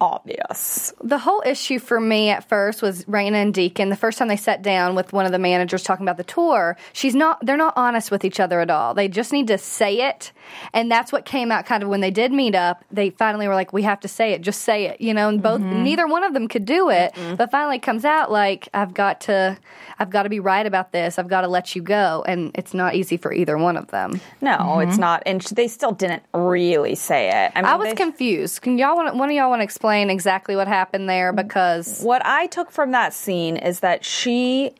[0.00, 0.92] obvious.
[1.02, 3.90] The whole issue for me at first was Raina and Deacon.
[3.90, 6.76] The first time they sat down with one of the managers talking about the tour,
[6.92, 8.94] she's not they're not honest with each other at all.
[8.94, 10.32] They just need to say it.
[10.72, 12.84] And that's what came out kind of when they did meet up.
[12.90, 15.00] They finally were like, We have to say it, just say it.
[15.00, 15.82] You know, and both mm-hmm.
[15.82, 17.14] neither one of them could do it.
[17.36, 19.58] But finally it comes out like I've got to
[19.98, 21.18] I've got to be right about this.
[21.18, 22.24] I've got to let you go.
[22.26, 24.20] And it's not easy for either one of them.
[24.40, 25.00] No, it's mm-hmm.
[25.00, 25.22] not.
[25.26, 27.52] And they still didn't really say it.
[27.54, 28.62] I, mean, I was they- confused.
[28.62, 31.32] Can y'all want one of y'all want to explain exactly what happened there?
[31.32, 34.72] Because what I took from that scene is that she,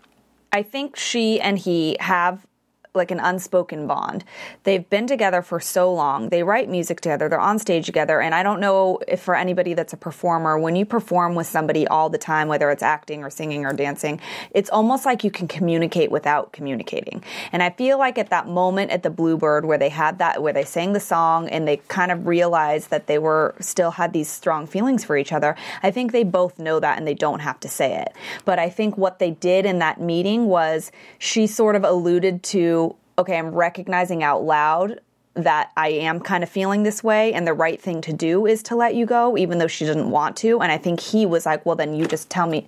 [0.53, 2.47] I think she and he have
[2.95, 4.25] like an unspoken bond.
[4.65, 6.29] They've been together for so long.
[6.29, 7.29] They write music together.
[7.29, 8.21] They're on stage together.
[8.21, 11.87] And I don't know if for anybody that's a performer, when you perform with somebody
[11.87, 15.47] all the time, whether it's acting or singing or dancing, it's almost like you can
[15.47, 17.23] communicate without communicating.
[17.53, 20.53] And I feel like at that moment at the Bluebird where they had that, where
[20.53, 24.29] they sang the song and they kind of realized that they were still had these
[24.29, 27.61] strong feelings for each other, I think they both know that and they don't have
[27.61, 28.13] to say it.
[28.45, 32.90] But I think what they did in that meeting was she sort of alluded to,
[33.21, 35.01] okay, I'm recognizing out loud
[35.35, 38.65] that I am kind of feeling this way and the right thing to do is
[38.65, 40.61] to let you go even though she didn't want to.
[40.61, 42.67] And I think he was like well then you just tell me.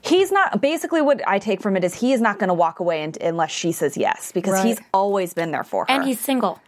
[0.00, 2.80] He's not basically what I take from it is he is not going to walk
[2.80, 4.66] away and, unless she says yes because Right.
[4.66, 5.90] he's always been there for her.
[5.90, 6.58] And he's single.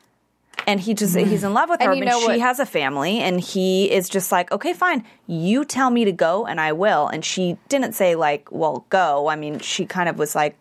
[0.66, 1.26] and he just mm.
[1.26, 3.90] he's in love with And her you and she what- has a family and he
[3.90, 7.08] is just like okay fine you tell me to go and I will.
[7.08, 9.28] And she didn't say like well go.
[9.28, 10.56] I mean she kind of was like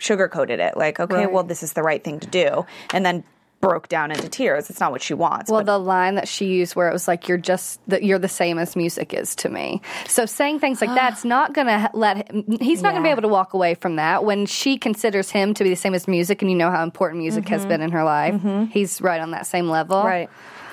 [0.00, 1.32] sugarcoated it like okay Right.
[1.32, 3.24] well this is the right thing to do and then
[3.60, 6.74] broke down into tears it's not what she wants Well, the line that she used
[6.74, 9.82] where it was like, "You're just that you're the same as music is to me."
[10.06, 12.56] So saying things like that's not going to let him.
[12.58, 15.52] He's not going to be able to walk away from that when she considers him
[15.54, 17.68] to be the same as music, and you know how important music has mm-hmm.
[17.68, 18.34] been in her life.
[18.34, 18.64] Mm-hmm.
[18.70, 20.30] He's right on that same level, right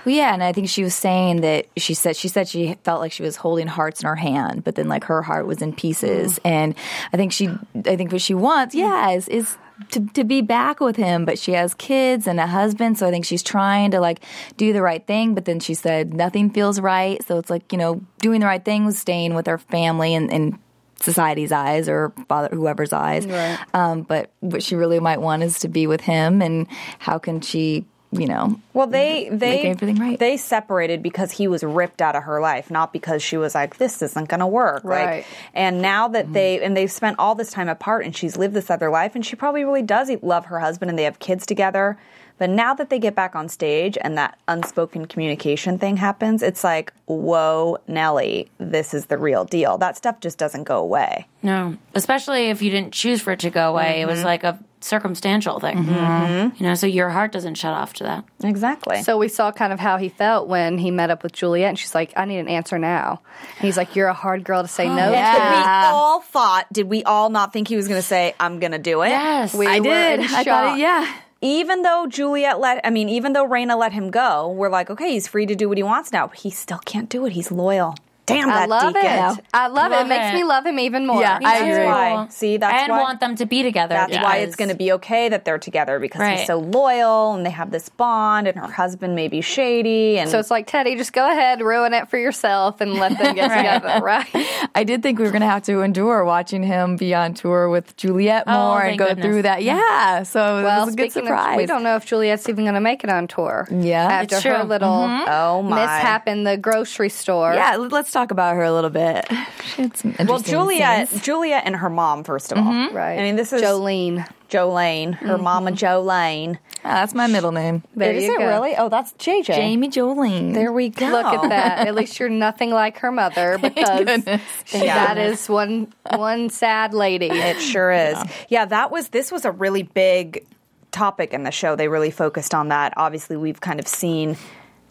[0.08, 3.02] Well, yeah, and I think she was saying that she said she said she felt
[3.02, 5.74] like she was holding hearts in her hand, but then like her heart was in
[5.74, 6.39] pieces.
[6.46, 6.76] And
[7.12, 7.50] I think she,
[7.86, 9.58] I think what she wants, yeah, is, is
[9.91, 11.26] to to be back with him.
[11.26, 14.22] But she has kids and a husband, so I think she's trying to like
[14.56, 15.36] do the right thing.
[15.36, 18.63] But then she said nothing feels right, so it's like you know doing the right
[18.63, 20.32] thing was staying with her family and.
[20.32, 20.58] and
[21.00, 23.60] society's eyes or father whoever's eyes Right.
[23.76, 26.65] um, but what she really might want is to be with him and
[26.98, 30.17] how can she you know Well, they they everything right.
[30.17, 33.78] they separated because he was ripped out of her life, not because she was like,
[33.78, 35.17] "This isn't going to work." Right.
[35.17, 36.34] Like, and now that mm-hmm.
[36.34, 39.26] they and they've spent all this time apart, and she's lived this other life, and
[39.26, 41.98] she probably really does love her husband, and they have kids together.
[42.38, 46.63] But now that they get back on stage and that unspoken communication thing happens, it's
[46.63, 49.78] like, whoa, Nelly, this is the real deal.
[49.78, 51.28] That stuff just doesn't go away.
[51.41, 54.02] No, especially if you didn't choose for it to go away.
[54.02, 54.28] It was mm-hmm.
[54.28, 55.78] like a circumstantial thing.
[55.78, 55.93] Mm-hmm.
[55.93, 56.63] Mm-hmm.
[56.63, 58.26] You know, so your heart doesn't shut off to that.
[58.43, 59.02] Exactly.
[59.04, 61.80] So we saw kind of how he felt when he met up with Juliet, and
[61.80, 63.21] she's like, "I need an answer now."
[63.58, 66.71] And he's like, "You're a hard girl to say no we to." We all thought,
[66.71, 69.10] did we all not think he was going to say, I'm going to do it?
[69.10, 69.54] Yes.
[69.54, 70.19] We I were did.
[70.19, 71.13] in I thought, yeah.
[71.41, 75.12] Even though Juliet let, I mean, even though Raina let him go, we're like, okay,
[75.12, 76.28] he's free to do what he wants now.
[76.28, 77.34] But he still can't do it.
[77.34, 77.95] He's loyal.
[78.27, 79.09] Damn I that love deacon.
[79.39, 79.45] it.
[79.53, 80.01] I love, it.
[80.01, 81.21] It makes me love him even more.
[81.21, 81.65] Yeah, Me I too.
[81.71, 81.85] agree.
[81.85, 82.27] Why?
[82.29, 82.79] See, that's why.
[82.83, 83.01] and why.
[83.01, 83.95] want them to be together.
[83.95, 86.39] That's why it's going to be okay that they're together because Right.
[86.39, 90.19] he's so loyal and they have this bond, and her husband may be shady.
[90.19, 93.33] And So it's like Teddy, just go ahead, ruin it for yourself, and let them
[93.33, 94.27] get together, right?
[94.75, 97.69] I did think we were going to have to endure watching him be on tour
[97.69, 99.25] with Juliet Oh, more and go goodness.
[99.25, 99.63] through that.
[99.63, 101.51] Yeah, so it Well, was a good surprise.
[101.53, 103.69] of, we don't know if Juliet's even going to make it on tour.
[103.71, 104.03] Yeah.
[104.05, 104.63] after It's her true.
[104.67, 105.29] little mm-hmm.
[105.29, 105.77] oh my.
[105.81, 107.53] mishap in the grocery store.
[107.53, 109.25] Yeah, let's talk about her a little bit.
[109.63, 111.21] She had some Well, Julia, Juliet, scenes.
[111.23, 112.89] Juliet and her mom, first of all.
[112.91, 113.19] right.
[113.19, 114.27] I mean, this is Jolene.
[114.49, 116.58] Jolene, her mama Jolene.
[116.86, 117.84] Ah, that's my middle name.
[117.95, 118.47] There is you it go.
[118.47, 118.75] really?
[118.77, 119.45] Oh, that's JJ.
[119.45, 120.53] Jamie Jolene.
[120.53, 121.08] There we go.
[121.10, 121.88] Look at that.
[121.88, 124.41] At least you're nothing like her mother because goodness.
[124.71, 127.27] that is one one sad lady.
[127.30, 128.17] It sure is.
[128.49, 128.65] Yeah.
[128.65, 130.45] that was this was a really big
[130.91, 131.75] topic in the show.
[131.75, 132.93] They really focused on that.
[132.97, 134.38] Obviously, we've kind of seen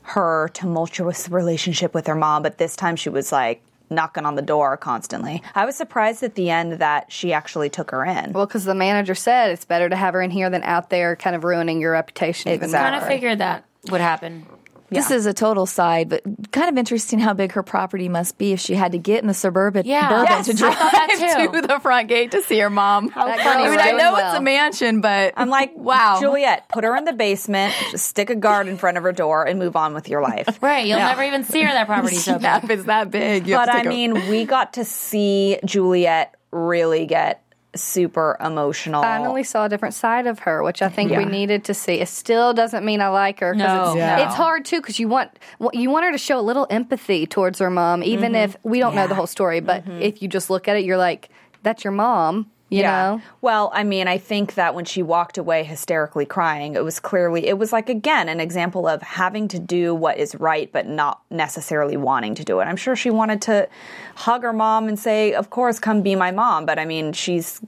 [0.07, 4.43] her tumultuous relationship with her mom, but this time she was like knocking on the
[4.43, 5.43] door constantly.
[5.55, 8.33] I was surprised at the end that she actually took her in.
[8.33, 11.17] Well, because the manager said it's better to have her in here than out there,
[11.17, 12.51] kind of ruining your reputation.
[12.51, 12.91] even Exactly.
[12.91, 14.47] kind of figured that would happen.
[14.91, 16.23] This is a total side, but
[16.53, 19.27] kind of interesting how big her property must be if she had to get in
[19.27, 20.09] the suburban Yeah.
[20.09, 21.53] bourbon Yes, to drive that too.
[21.61, 23.09] to the front gate to see her mom.
[23.15, 24.31] That I girl's mean, I know well.
[24.33, 28.31] it's a mansion, but I'm like, wow, Juliet, put her in the basement, just stick
[28.31, 30.59] a guard in front of her door, and move on with your life.
[30.63, 31.09] Right, you'll Yeah.
[31.09, 31.73] never even see her.
[31.73, 32.71] That property so yeah, bad.
[32.71, 33.47] it's that big.
[33.47, 37.43] You But I mean, we got to see Juliet really get
[37.77, 39.03] super emotional.
[39.03, 41.95] finally saw a different side of her, which I think we needed to see.
[41.95, 43.55] It still doesn't mean I like her.
[43.55, 43.89] No.
[43.89, 44.27] it's, Yeah.
[44.27, 45.31] it's hard too because you want
[45.73, 48.45] you want her to show a little empathy towards her mom, even mm-hmm.
[48.45, 49.61] if we don't know the whole story.
[49.61, 50.03] But mm-hmm.
[50.03, 51.29] if you just look at it, you're like,
[51.63, 53.23] "That's your mom," you know.
[53.43, 57.47] Well, I mean, I think that when she walked away hysterically crying, it was clearly,
[57.47, 61.23] it was like, again, an example of having to do what is right, but not
[61.31, 62.65] necessarily wanting to do it.
[62.65, 63.69] I'm sure she wanted to
[64.17, 66.67] hug her mom and say, Of course, come be my mom.
[66.67, 67.61] But I mean, she's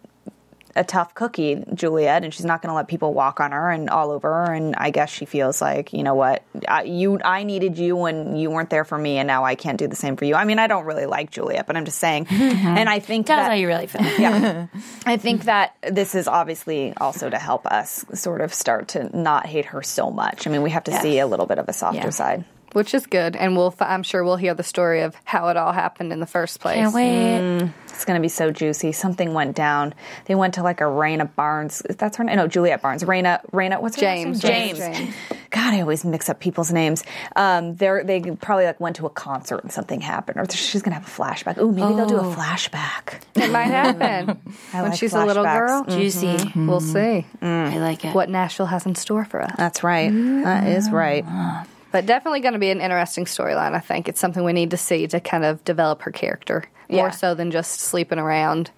[0.79, 3.91] a tough cookie, Juliet, and she's not going to let people walk on her and
[3.91, 4.53] all over her.
[4.55, 8.37] And I guess she feels like, you know what, I, you, I needed you when
[8.37, 10.35] you weren't there for me, and now I can't do the same for you.
[10.37, 12.27] I mean, I don't really like Juliet, but I'm just saying.
[12.27, 12.67] Mm-hmm.
[12.79, 14.03] and I think Tells that how you really feel.
[14.19, 14.69] yeah.
[15.07, 19.47] I think that this is obviously also to help us sort of start to not
[19.47, 20.47] hate her so much.
[20.47, 22.11] I mean, we have to see a little bit of a softer Yeah.
[22.11, 22.45] side.
[22.73, 25.73] Which is good, and we'll, I'm sure we'll hear the story of how it all
[25.73, 26.77] happened in the first place.
[26.77, 27.39] Can't wait.
[27.39, 27.73] Mm.
[27.87, 28.93] It's going to be so juicy.
[28.93, 29.95] Something went down.
[30.27, 31.83] They went to like a Raina Barnes.
[31.89, 32.37] That's her name.
[32.37, 33.03] No, Juliet Barnes.
[33.03, 33.41] Raina.
[33.51, 33.81] Raina.
[33.81, 34.45] What's her James.
[34.45, 34.77] name?
[34.77, 34.79] James.
[34.79, 35.15] James.
[35.51, 37.03] God, I always mix up people's names.
[37.35, 40.95] Um, they're, they probably like went to a concert and something happened, or she's going
[40.95, 41.59] to have a flashback.
[41.59, 42.35] Ooh, maybe they'll do a oh.
[42.35, 43.23] flashback.
[43.35, 44.39] It might happen
[44.73, 45.87] I when like she's a little flashbacks.
[45.89, 45.99] girl.
[45.99, 46.27] Juicy.
[46.27, 46.67] Mm-hmm.
[46.69, 47.73] We'll see mm.
[47.73, 48.15] I like it.
[48.15, 49.55] what Nashville has in store for us.
[49.57, 50.11] That's right.
[50.11, 51.25] That is right.
[51.25, 51.65] Uh-huh.
[51.91, 53.75] But definitely going to be an interesting storyline.
[53.75, 57.13] I think it's something we need to see to kind of develop her character more
[57.13, 58.71] so than just sleeping around.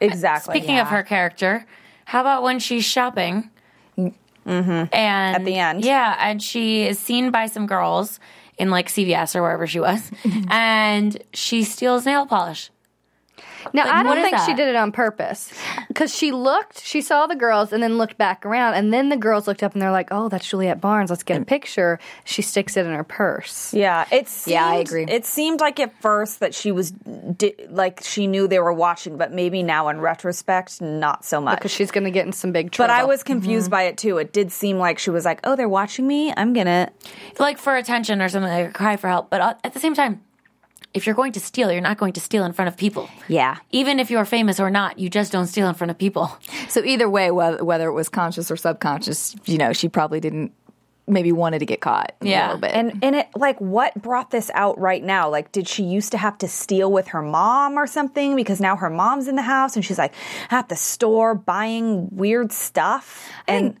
[0.00, 0.58] Exactly.
[0.58, 1.66] Speaking of her character,
[2.04, 3.50] how about when she's shopping?
[3.98, 4.94] Mm-hmm.
[4.94, 5.84] And at the end.
[5.84, 8.20] yeah, and she is seen by some girls
[8.58, 10.10] in like CVS or wherever she was,
[10.48, 12.70] and she steals nail polish.
[13.74, 15.52] Now, Like, I don't is think she did it on purpose
[15.88, 19.16] because she looked, she saw the girls and then looked back around, and then the
[19.16, 21.10] girls looked up and they're like, "Oh, that's Juliet Barnes.
[21.10, 23.72] Let's get a picture." She sticks it in her purse.
[23.74, 25.04] Yeah, it seemed, Yeah, I agree.
[25.08, 29.16] It seemed like at first that she was di- like she knew they were watching,
[29.16, 31.58] but maybe now in retrospect, not so much.
[31.58, 32.92] Because she's going to get in some big trouble.
[32.92, 34.18] but I was confused by it too.
[34.18, 36.32] It did seem like she was like, "Oh, they're watching me.
[36.36, 36.90] I'm gonna."
[37.38, 39.30] like for attention or something, like a cry for help.
[39.30, 40.22] But uh, at the same time,
[40.96, 43.08] if you're going to steal, you're not going to steal in front of people.
[43.28, 43.56] Yeah.
[43.70, 46.36] Even if you're famous or not, you just don't steal in front of people.
[46.68, 50.52] So either way, whether, whether it was conscious or subconscious, you know, she probably didn't
[51.08, 52.12] maybe wanted to get caught.
[52.20, 52.46] a Yeah.
[52.46, 52.72] little bit.
[52.72, 55.30] And and it like what brought this out right now?
[55.30, 58.74] Like, did she used to have to steal with her mom or something because now
[58.74, 60.12] her mom's in the house and she's like
[60.50, 63.76] at the store buying weird stuff and.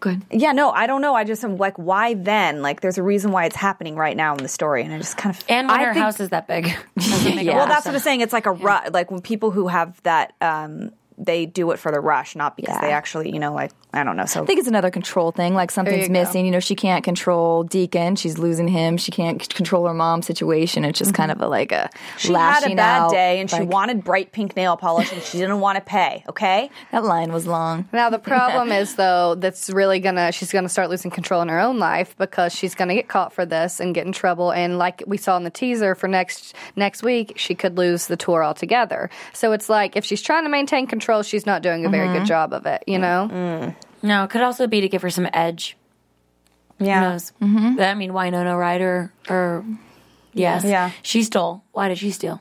[0.00, 0.22] Good.
[0.30, 1.14] Yeah, no, I don't know.
[1.14, 2.62] I just am like, why then?
[2.62, 5.16] Like, there's a reason why it's happening right now in the story, and I just
[5.18, 6.66] kind of And when I her think- house is that big.
[6.96, 8.22] A well, that's what I'm saying.
[8.22, 10.90] It's like a ru- like when people who have that, um,
[11.22, 12.80] they do it for the rush, not because Yeah.
[12.80, 14.24] they actually, you know, like I don't know.
[14.26, 15.52] So I think it's another control thing.
[15.54, 16.12] Like something's you go.
[16.12, 16.44] missing.
[16.46, 18.14] You know, she can't control Deacon.
[18.16, 18.96] She's losing him.
[18.96, 20.84] She can't control her mom's situation.
[20.84, 22.18] It's just kind of a like a Mm-hmm.
[22.18, 25.38] she had a bad out, day, and she wanted bright pink nail polish, and she
[25.38, 26.24] didn't want to pay.
[26.28, 27.88] Okay, That line was long.
[27.92, 31.58] Now the problem is though that's really gonna she's gonna start losing control in her
[31.60, 35.02] own life because she's gonna get caught for this and get in trouble and like
[35.06, 39.10] we saw in the teaser for next next week she could lose the tour altogether.
[39.32, 42.18] So it's like if she's trying to maintain control, she's not doing a very Mm-hmm.
[42.18, 42.82] good job of it.
[42.86, 45.76] You know, No, it could also be to give her some edge.
[46.78, 47.00] Who yeah.
[47.00, 47.32] knows?
[47.42, 47.80] Mm-hmm.
[47.80, 49.64] I mean, Winona Ryder or
[50.32, 50.64] Yes.
[50.64, 50.90] Yeah.
[51.02, 51.62] She stole.
[51.72, 52.40] Why did she steal?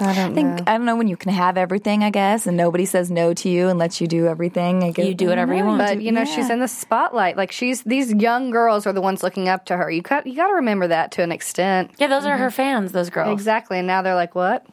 [0.00, 2.84] I don't think I don't know when you can have everything, I guess, and nobody
[2.84, 4.84] says no to you and lets you do everything.
[4.84, 5.78] I guess, You do whatever you want.
[5.78, 7.36] But you know, she's in the spotlight.
[7.36, 9.90] Like she's these young girls are the ones looking up to her.
[9.90, 11.90] You got you got to remember that to an extent.
[11.98, 12.92] Yeah, those are her fans.
[12.92, 13.32] Those girls.
[13.32, 13.78] Exactly.
[13.78, 14.64] And now they're like, what?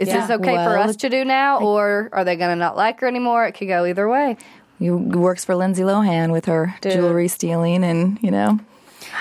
[0.00, 0.26] Is Yeah.
[0.26, 3.06] this okay for us to do now, or are they going to not like her
[3.06, 3.44] anymore?
[3.44, 4.36] It could go either way.
[4.78, 8.58] He works for Lindsay Lohan with her jewelry stealing, and you know.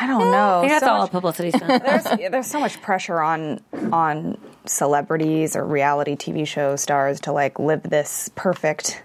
[0.01, 0.61] I don't know.
[0.63, 1.83] I that's So all much- publicity stunt.
[1.83, 3.59] there's there's so much pressure on
[3.91, 9.01] on celebrities or reality TV show stars to like live this perfect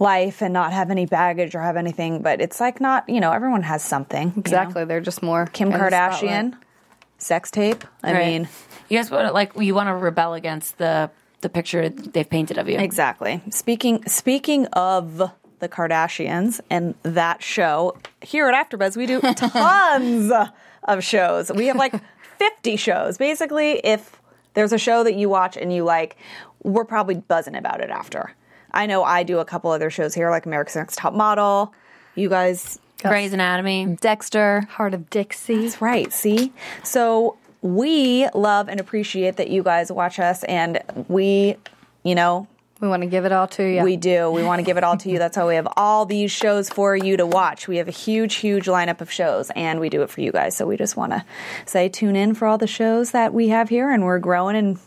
[0.00, 2.22] life and not have any baggage or have anything.
[2.22, 4.28] But it's like not you know everyone has something.
[4.28, 4.40] you know?
[4.40, 4.84] Exactly.
[4.84, 6.54] They're just more Kim Kardashian, spotlight.
[7.22, 7.84] Sex tape.
[8.02, 8.26] I Right.
[8.26, 8.48] mean,
[8.88, 12.68] you guys want like you want to rebel against the the picture they've painted of
[12.68, 12.78] you.
[12.78, 13.40] Exactly.
[13.50, 20.32] Speaking speaking of the Kardashians and that show, here at AfterBuzz we do tons
[20.84, 21.50] of shows.
[21.52, 21.94] We have like
[22.38, 23.16] 50 shows.
[23.18, 24.20] Basically, if
[24.54, 26.16] there's a show that you watch and you like,
[26.64, 28.34] we're probably buzzing about it after.
[28.72, 31.72] I know I do a couple other shows here like America's Next Top Model.
[32.14, 32.78] You guys
[33.10, 35.62] Grey's Anatomy, Dexter, Hart of Dixie.
[35.62, 36.12] That's right.
[36.12, 36.52] See?
[36.82, 41.56] So we love and appreciate that you guys watch us and we,
[42.02, 42.48] you know,
[42.80, 43.82] We want to give it all to you.
[43.84, 44.28] we do.
[44.30, 45.18] We want to give it all to you.
[45.18, 47.68] That's why we have all these shows for you to watch.
[47.68, 50.56] We have a huge, huge lineup of shows, and we do it for you guys.
[50.56, 51.24] So we just want to
[51.64, 54.80] say tune in for all the shows that we have here, and we're growing and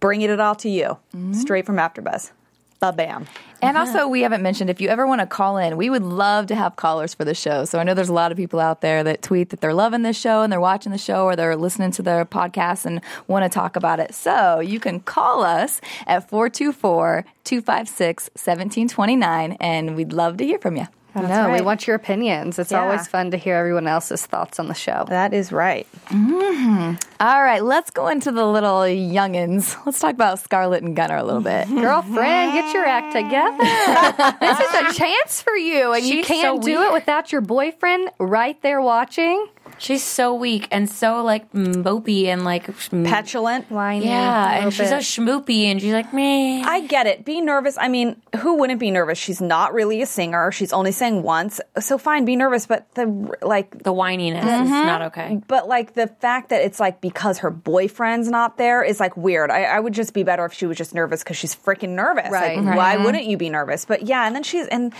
[0.00, 1.34] bringing it all to you mm-hmm.
[1.34, 2.30] straight from AfterBuzz.
[2.80, 3.26] Ba bam.
[3.62, 6.46] And also, we haven't mentioned if you ever want to call in, we would love
[6.48, 7.64] to have callers for the show.
[7.64, 10.02] So I know there's a lot of people out there that tweet that they're loving
[10.02, 13.44] this show and they're watching the show or they're listening to their podcast and want
[13.44, 14.14] to talk about it.
[14.14, 20.76] So you can call us at 424 256 1729 and we'd love to hear from
[20.76, 20.86] you.
[21.16, 21.52] I know.
[21.52, 22.58] We want your opinions.
[22.58, 22.82] It's Yeah.
[22.82, 25.04] always fun to hear everyone else's thoughts on the show.
[25.08, 25.86] That is right.
[26.08, 26.94] Mm-hmm.
[27.20, 29.76] All right, let's go into the little youngins.
[29.86, 31.68] Let's talk about Scarlett and Gunnar a little bit.
[31.68, 34.36] Girlfriend, get your act together.
[34.40, 38.10] this is a chance for you, and you can't so do it without your boyfriend
[38.18, 39.46] right there watching.
[39.78, 43.70] She's so weak and so like mm, mopey and like mm, Petulant.
[43.70, 44.06] Whiny.
[44.06, 45.04] Yeah, and she's so bit.
[45.04, 46.62] schmoopy and she's like me.
[46.62, 47.24] I get it.
[47.24, 47.76] Be nervous.
[47.78, 49.18] I mean, who wouldn't be nervous?
[49.18, 50.50] She's not really a singer.
[50.52, 51.60] She's only sang once.
[51.78, 53.06] So fine, be nervous, but the
[53.42, 54.86] like the whininess is mm-hmm.
[54.86, 55.40] not okay.
[55.46, 59.50] But like the fact that it's like because her boyfriend's not there is like weird.
[59.50, 62.30] I, I would just be better if she was just nervous because she's freaking nervous.
[62.30, 62.56] Right.
[62.58, 62.76] Like, Right.
[62.76, 63.84] why wouldn't you be nervous?
[63.84, 64.92] But yeah, and then she's and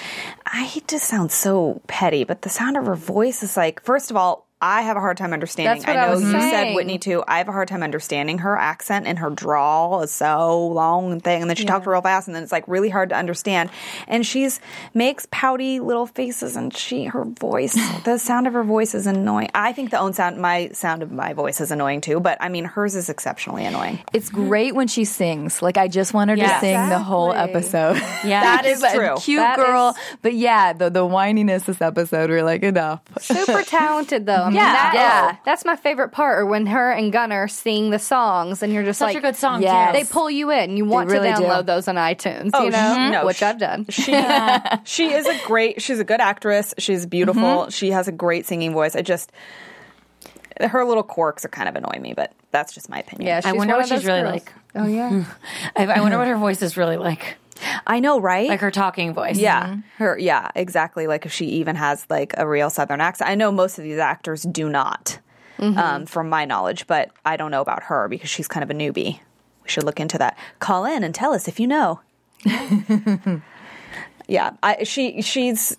[0.47, 4.11] I hate to sound so petty, but the sound of her voice is like, first
[4.11, 4.46] of all.
[4.61, 5.85] I have a hard time understanding.
[5.87, 6.75] I know was you said.
[6.75, 7.23] Whitney too.
[7.29, 11.23] I have a hard time understanding her accent and her drawl is so long and
[11.23, 13.69] thing, and then she talked real fast, and then it's like really hard to understand.
[14.09, 14.59] And she's
[14.95, 19.51] makes pouty little faces, and she her voice, the sound of her voice is annoying.
[19.55, 22.49] I think the own sound, my sound of my voice is annoying too, but I
[22.49, 23.99] mean hers is exceptionally annoying.
[24.15, 25.61] It's great when she sings.
[25.61, 26.61] Like I just want her to Yes.
[26.63, 27.97] sing the whole episode.
[28.25, 28.41] Yeah.
[28.57, 29.17] That is a true.
[29.19, 32.31] Cute That girl, is- but yeah, the the whininess this episode.
[32.31, 33.01] We're like enough.
[33.21, 34.46] Super talented though.
[34.47, 34.73] I mean, Yeah.
[34.73, 35.37] that- Yeah.
[35.45, 38.99] That's my favorite part, or when her and Gunnar sing the songs, and you're just
[38.99, 39.93] Such like, a good song Yeah.
[39.93, 40.77] They pull you in.
[40.77, 41.43] You want really to do.
[41.43, 43.87] download those on iTunes, Oh, you know, sh- no, which sh- I've done.
[43.91, 44.13] She
[44.85, 45.83] she is a great.
[45.83, 46.75] She's a good actress.
[46.79, 47.43] She's beautiful.
[47.43, 47.71] Mm-hmm.
[47.71, 48.97] She has a great singing voice.
[48.97, 49.31] I just
[50.61, 53.27] her little quirks are kind of annoy me, but that's just my opinion.
[53.29, 54.33] Yeah, I wonder one what of those she's really girls.
[54.33, 54.53] like.
[54.75, 55.25] Oh yeah.
[55.77, 57.37] I, I wonder what her voice is really like.
[57.87, 58.49] I know, right?
[58.49, 59.39] Like her talking voice.
[59.39, 60.19] Yeah, her.
[60.19, 61.07] Yeah, exactly.
[61.07, 63.31] Like if she even has like a real Southern accent.
[63.31, 65.19] I know most of these actors do not,
[65.59, 68.75] um, from my knowledge, but I don't know about her because she's kind of a
[68.75, 69.21] newbie.
[69.65, 70.39] We should look into that.
[70.61, 72.01] Call in and tell us if you know.
[74.29, 75.77] yeah, I, she she's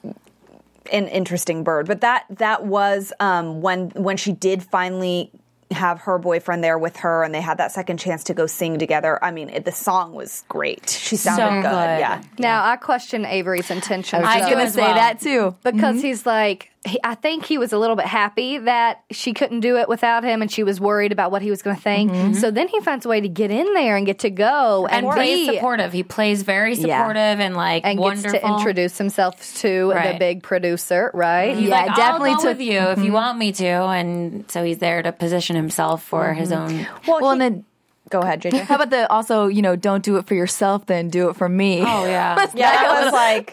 [0.91, 5.31] an interesting bird, but that that was um, when when she did finally
[5.71, 8.79] have her boyfriend there with her and they had that second chance to go sing
[8.79, 9.23] together.
[9.23, 10.89] I mean, it, the song was great.
[10.89, 11.61] She sounded So good.
[11.61, 11.99] good.
[11.99, 12.21] Yeah.
[12.39, 14.23] Now I question Avery's intentions.
[14.25, 14.95] I was gonna say well.
[14.95, 15.55] that too.
[15.63, 16.07] because mm-hmm.
[16.07, 19.77] he's like he, i think he was a little bit happy that she couldn't do
[19.77, 22.33] it without him and she was worried about what he was going to think mm-hmm.
[22.33, 25.05] so then he finds a way to get in there and get to go And
[25.05, 25.93] and, plays be supportive.
[25.93, 26.99] He plays very Yeah.
[26.99, 28.31] supportive and like and wonderful.
[28.31, 32.41] gets to introduce himself to the big producer right He's Yeah, like, definitely I'll go
[32.43, 33.13] took- with you if you mm-hmm.
[33.13, 36.85] want me to, and so he's there to position himself for his mm-hmm.
[37.07, 37.21] own.
[37.21, 37.65] Well, and then
[38.09, 38.61] Go ahead, JJ.
[38.61, 41.49] how about the also you know don't do it for yourself, then do it for
[41.49, 41.81] me.
[41.81, 43.51] Oh yeah, Yeah, I was like,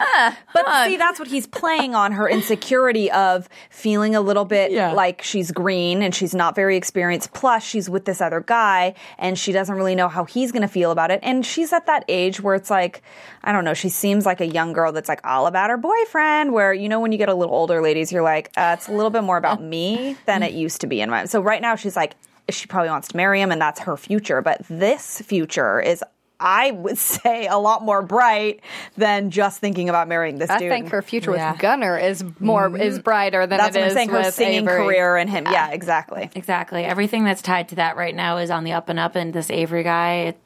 [0.53, 4.93] but see, that's what he's playing on her insecurity of feeling a little bit Yeah.
[4.93, 7.33] like she's green and she's not very experienced.
[7.33, 10.68] Plus, she's with this other guy and she doesn't really know how he's going to
[10.68, 11.20] feel about it.
[11.22, 13.03] And she's at that age where it's like,
[13.43, 16.53] I don't know, she seems like a young girl that's like all about her boyfriend.
[16.53, 18.93] Where, you know, when you get a little older, ladies, you're like, uh, it's a
[18.93, 21.24] little bit more about me than it used to be in my.
[21.26, 22.14] So right now, she's like,
[22.49, 24.42] she probably wants to marry him and that's her future.
[24.42, 26.03] But this future is,
[26.40, 28.61] I would say, a lot more bright
[28.97, 30.72] than just thinking about marrying this I dude.
[30.72, 32.82] I think her future with Gunnar is more mm-hmm.
[32.82, 34.09] is brighter than That's it what I'm is saying.
[34.11, 34.84] Her with singing Avery.
[34.84, 35.47] career and him.
[35.51, 36.30] Yeah, exactly.
[36.34, 36.84] Exactly.
[36.84, 39.51] Everything that's tied to that right now is on the up and up, and this
[39.51, 40.38] Avery guy, it,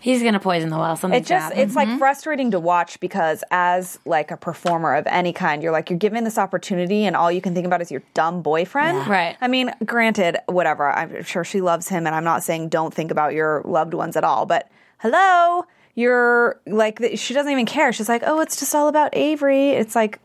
[0.00, 0.96] he's going to poison the well.
[0.96, 1.74] Something's It just gonna it's happen.
[1.74, 1.98] like mm-hmm.
[1.98, 6.24] frustrating to watch because as like a performer of any kind, you're like you're given
[6.24, 8.98] this opportunity and all you can think about is your dumb boyfriend.
[8.98, 9.10] Yeah.
[9.10, 9.36] Right.
[9.40, 10.90] I mean, granted, whatever.
[10.90, 14.16] I'm sure she loves him and I'm not saying don't think about your loved ones
[14.16, 17.92] at all, but hello, you're like she doesn't even care.
[17.92, 20.20] She's like, "Oh, it's just all about Avery." It's like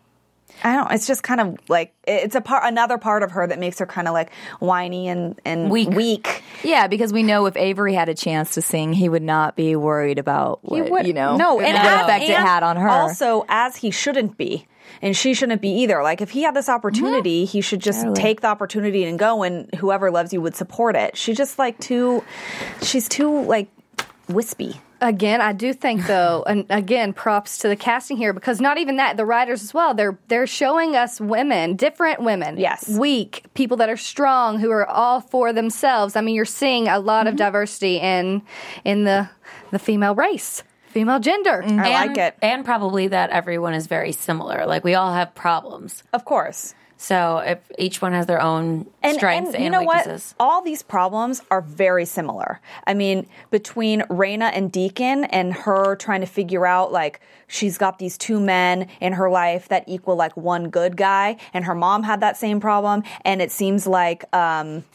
[0.64, 0.92] I don't.
[0.92, 3.86] It's just kind of like it's a part, another part of her that makes her
[3.86, 5.90] kind of like whiny and and Weak.
[5.90, 6.44] weak.
[6.64, 9.76] Yeah, because we know if Avery had a chance to sing, he would not be
[9.76, 12.88] worried about He what, would- you know no, and what effect it had on her.
[12.88, 14.68] Also, as he shouldn't be.
[15.02, 16.02] And she shouldn't be either.
[16.04, 17.52] Like if he had this opportunity, mm-hmm.
[17.52, 18.22] he should just Totally.
[18.22, 21.18] take the opportunity and go and whoever loves you would support it.
[21.18, 22.24] She's just like too
[22.82, 23.70] she's too like
[24.30, 24.80] wispy.
[25.04, 28.96] Again, I do think though, and again, props to the casting here because not even
[28.96, 29.94] that, the writers as well.
[29.94, 32.88] They're they're showing us women, different women, Yes.
[32.90, 36.16] weak people that are strong, who are all for themselves.
[36.16, 37.34] I mean, you're seeing a lot Mm-hmm.
[37.34, 38.42] of diversity in
[38.86, 39.30] in the
[39.72, 41.64] the female race, female gender.
[41.68, 42.38] I like it.
[42.42, 44.66] And probably that everyone is very similar.
[44.66, 46.04] Like we all have problems.
[46.14, 46.76] Of course.
[47.04, 50.36] So if each one has their own And, strengths and and, know weaknesses.
[50.38, 50.46] what?
[50.48, 52.62] All these problems are very similar.
[52.88, 58.00] I mean, between Rayna and Deacon and her trying to figure out like she's got
[58.00, 62.04] these two men in her life that equal like one good guy, and her mom
[62.04, 64.86] had that same problem, and it seems like um,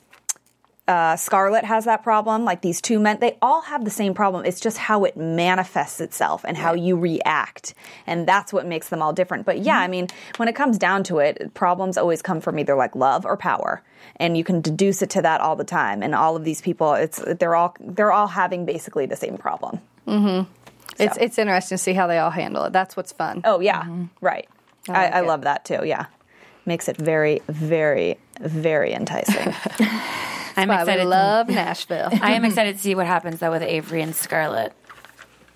[0.88, 2.44] uh, Scarlett has that problem.
[2.46, 4.46] Like these two men, they all have the same problem.
[4.46, 7.74] It's just how it manifests itself and how you react.
[8.06, 9.44] And that's what makes them all different.
[9.44, 10.08] But yeah, I mean,
[10.38, 13.82] when it comes down to it, problems always come from either like love or power.
[14.16, 16.02] And you can deduce it to that all the time.
[16.02, 19.80] And all of these people, it's they're all they're all having basically the same problem.
[20.06, 20.50] Mm-hmm.
[20.98, 22.72] It's it's interesting to see how they all handle it.
[22.72, 23.42] That's what's fun.
[23.44, 23.86] Oh yeah,
[24.22, 24.48] right.
[24.88, 25.26] I I, like I it.
[25.26, 25.84] love that too.
[25.84, 26.06] Yeah,
[26.64, 29.54] makes it very, very, very enticing.
[30.58, 31.02] I'm why excited.
[31.02, 32.08] to- love Nashville.
[32.22, 34.72] I am excited to see what happens though with Avery and Scarlett,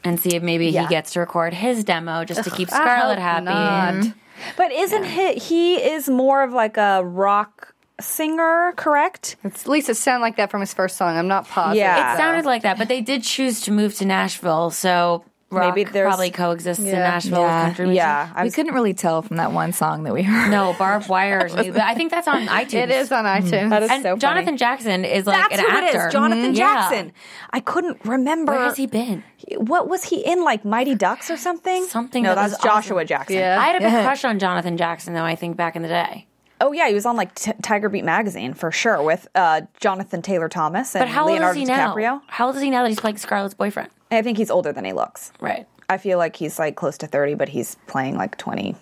[0.04, 0.82] and see if maybe Yeah.
[0.82, 4.04] he gets to record his demo just to keep I Scarlett hope happy.
[4.04, 4.14] not.
[4.56, 5.34] But isn't he?
[5.34, 9.36] He is more of like a rock singer, correct?
[9.44, 11.16] It's, at least it sounded like that from his first song.
[11.16, 11.76] I'm not positive.
[11.76, 12.14] Yeah.
[12.14, 15.90] It sounded like that, but they did choose to move to Nashville, so rock Maybe
[15.90, 16.98] there's- probably coexists in Yeah.
[16.98, 17.64] Nashville with Yeah.
[17.64, 17.96] country music.
[17.98, 20.50] Yeah, I we was, couldn't really tell from that one song that we heard.
[20.50, 22.74] No, barbed wire but I think that's on iTunes.
[22.74, 23.70] It is on iTunes.
[23.70, 24.20] that is And so funny.
[24.20, 25.98] Jonathan Jackson is like That's an who actor.
[26.02, 26.56] it is, Jonathan Mhm.
[26.56, 26.74] Yeah.
[26.88, 27.12] Jackson.
[27.52, 28.52] I couldn't remember.
[28.52, 29.22] Where has he been?
[29.58, 30.42] What was he in?
[30.44, 31.84] Like Mighty Ducks or something?
[31.84, 33.06] Something No, that that's was Joshua awesome.
[33.08, 33.36] Jackson.
[33.36, 33.58] Yeah.
[33.60, 35.24] I had a big crush on Jonathan Jackson, though.
[35.24, 36.26] I think back in the day.
[36.60, 40.22] Oh yeah, he was on like T- Tiger Beat magazine for sure with uh, Jonathan
[40.22, 41.92] Taylor Thomas and But how Leonardo is he now?
[41.92, 42.20] DiCaprio.
[42.28, 43.88] How old is he now that he's playing Scarlett's boyfriend?
[44.18, 45.32] I think he's older than he looks.
[45.40, 45.66] Right.
[45.88, 48.76] I feel like he's like close to thirty, but he's playing like twenty.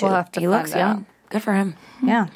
[0.00, 0.78] We'll have to He find looks out.
[0.78, 1.06] young.
[1.30, 1.74] Good for him.
[2.02, 2.26] Yeah,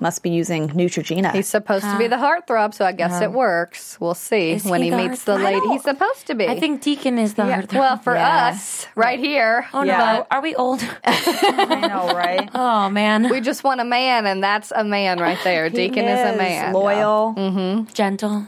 [0.00, 1.32] must be using Neutrogena.
[1.32, 3.98] He's supposed to be the heartthrob, so I guess it works.
[4.00, 5.44] We'll see Is when he he, the meets the heartthrob?
[5.44, 5.68] lady.
[5.68, 6.46] He's supposed to be.
[6.48, 7.62] I think Deacon is the Yeah.
[7.62, 7.78] heartthrob.
[7.78, 8.48] Well, for Yeah.
[8.48, 10.22] us, right here, Oh no, Yeah.
[10.30, 10.82] are we old?
[11.04, 12.48] I know, right?
[12.54, 15.68] oh man, we just want a man, and that's a man right there.
[15.70, 16.72] Deacon is, a man.
[16.72, 17.34] loyal.
[17.36, 17.92] Mm-hmm.
[17.92, 18.46] gentle.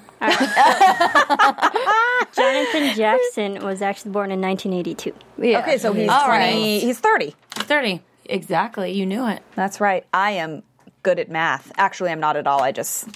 [2.35, 5.13] Jonathan Jackson was actually born in 1982.
[5.39, 5.59] Yeah.
[5.61, 6.51] Okay, so he's All right.
[6.53, 6.81] twenty.
[6.81, 7.35] He's thirty.
[7.51, 8.03] Thirty.
[8.25, 8.93] Exactly.
[8.93, 9.43] You knew it.
[9.55, 10.05] That's right.
[10.13, 10.63] I am
[11.07, 11.71] good at math.
[11.79, 12.61] Actually, I'm not at all.
[12.63, 13.09] I just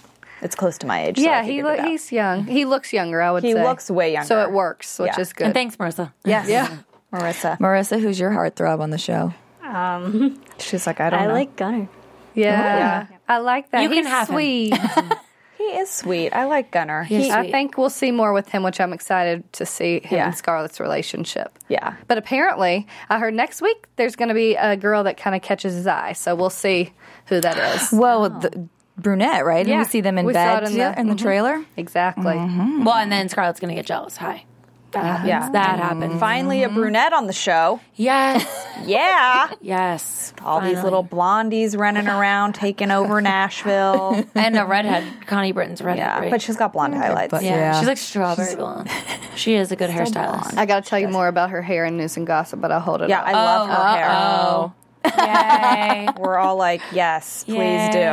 [0.42, 1.18] it's close to my age.
[1.18, 2.46] so yeah, he lo- he's young.
[2.46, 3.20] He looks younger.
[3.20, 4.26] I would He say looks way younger.
[4.26, 5.20] so it works, which Yeah.
[5.20, 5.44] is good.
[5.46, 6.12] And thanks, Marissa.
[6.24, 6.48] yes.
[6.48, 6.68] Yeah.
[7.12, 7.58] Marissa.
[7.58, 9.34] Marissa, who's your heartthrob on the show?
[9.64, 11.32] Um, She's like, I don't I know.
[11.34, 11.88] like Gunnar.
[12.34, 13.06] yeah.
[13.28, 13.82] I like that.
[13.82, 14.34] You can He's have him.
[14.34, 14.74] sweet.
[15.60, 16.32] he is sweet.
[16.32, 17.02] I like Gunnar.
[17.04, 20.16] He's He, I think we'll see more with him, which I'm excited to see him
[20.18, 20.26] Yeah.
[20.26, 21.58] and Scarlett's relationship.
[21.68, 21.94] yeah.
[22.08, 25.42] But apparently, I heard next week there's going to be a girl that kind of
[25.42, 26.12] catches his eye.
[26.14, 26.92] So we'll see
[27.26, 27.92] who that is.
[27.92, 29.66] Well, the brunette, right?
[29.66, 29.74] Yeah.
[29.74, 31.18] And we see them in We saw bed it in the- in the mhm.
[31.22, 31.64] trailer.
[31.76, 32.24] Exactly.
[32.24, 34.16] Well, and then Scarlett's gonna get jealous.
[34.16, 34.44] Hi.
[34.92, 35.28] That happens.
[35.28, 35.50] Yeah.
[35.50, 36.18] That happens.
[36.18, 36.76] Finally, a mm-hmm.
[36.76, 37.80] brunette on the show.
[37.96, 38.66] Yes.
[38.86, 39.52] Yeah.
[39.60, 40.32] Yes.
[40.42, 44.24] All these little blondies running around, taking over Nashville.
[44.34, 45.04] and a redhead.
[45.26, 45.98] Connie Britton's redhead.
[45.98, 46.30] Yeah, right?
[46.30, 47.30] but she's got blonde highlights.
[47.30, 47.56] But- yeah.
[47.56, 47.78] Yeah.
[47.78, 48.90] she's like strawberry blonde.
[49.36, 50.56] She is a good hairstylist.
[50.56, 52.80] I got to tell you more about her hair and news and gossip, but I'll
[52.80, 53.28] hold it Yeah, off.
[53.28, 54.08] I love her hair.
[54.10, 54.72] Oh.
[55.04, 56.08] Yay.
[56.18, 58.04] We're all like, yes, please do.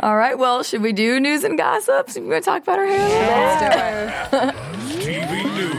[0.00, 0.36] All right.
[0.38, 2.16] Well, should we do news and gossips?
[2.16, 4.28] We're going to talk about her hair.
[4.32, 4.54] a little bit?
[4.54, 4.81] TV News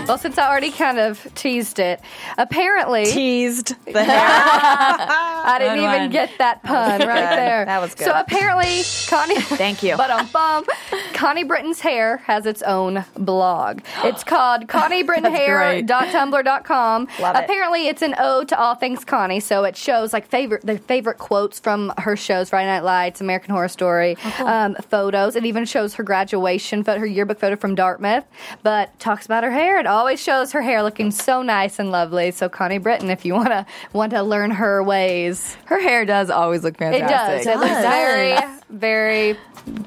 [0.06, 2.02] Well, since I already kind of teased it,
[2.38, 4.04] apparently teased the.
[4.06, 6.10] I didn't Good even one.
[6.12, 7.64] get that pun right there.
[7.66, 8.04] That was good.
[8.06, 9.40] So apparently, Connie.
[9.42, 9.96] Thank you.
[9.96, 10.66] But um, bum,
[11.14, 13.80] Connie Britton's hair has its own blog.
[14.04, 17.08] It's called ConnieBrittonHair.tumblr.com.
[17.22, 17.44] Love it.
[17.44, 19.40] Apparently, it's an ode to all things Connie.
[19.40, 23.54] So it shows like favorite their favorite quotes from her shows, Friday Night Lights, American
[23.54, 25.38] Horror Story, um, photos.
[25.38, 28.26] It even shows her graduation photo, her yearbook photo from Dartmouth.
[28.64, 29.80] But talks about her hair.
[29.80, 32.32] It always shows her hair looking so nice and lovely.
[32.32, 36.64] So Connie Britton, if you wanna want to learn her ways, her hair does always
[36.64, 37.42] look fantastic.
[37.42, 37.56] It does.
[37.56, 38.38] It looks very,
[38.70, 39.38] very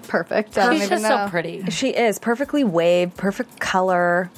[0.08, 0.56] perfect.
[0.56, 1.26] I don't She's even just know.
[1.26, 1.64] so pretty.
[1.70, 4.30] She is perfectly waved, perfect color.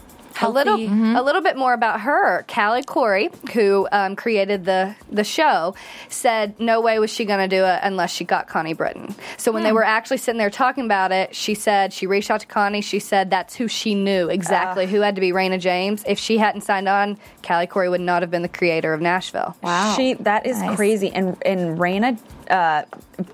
[0.43, 1.17] A little, Mm-hmm.
[1.17, 2.45] a little bit more about her.
[2.49, 5.75] Callie Khouri, who um, created the the show,
[6.09, 9.15] said no way was she going to do it unless she got Connie Britton.
[9.37, 9.75] So when they Hmm.
[9.77, 12.81] were actually sitting there talking about it, she said she reached out to Connie.
[12.81, 16.05] She said that's who she knew exactly who had to be Rayna Jaymes.
[16.07, 19.57] If she hadn't signed on, Callie Khouri would not have been the creator of Nashville.
[19.63, 21.11] Wow, she that is crazy.
[21.13, 22.19] And and Rayna
[22.51, 22.83] uh,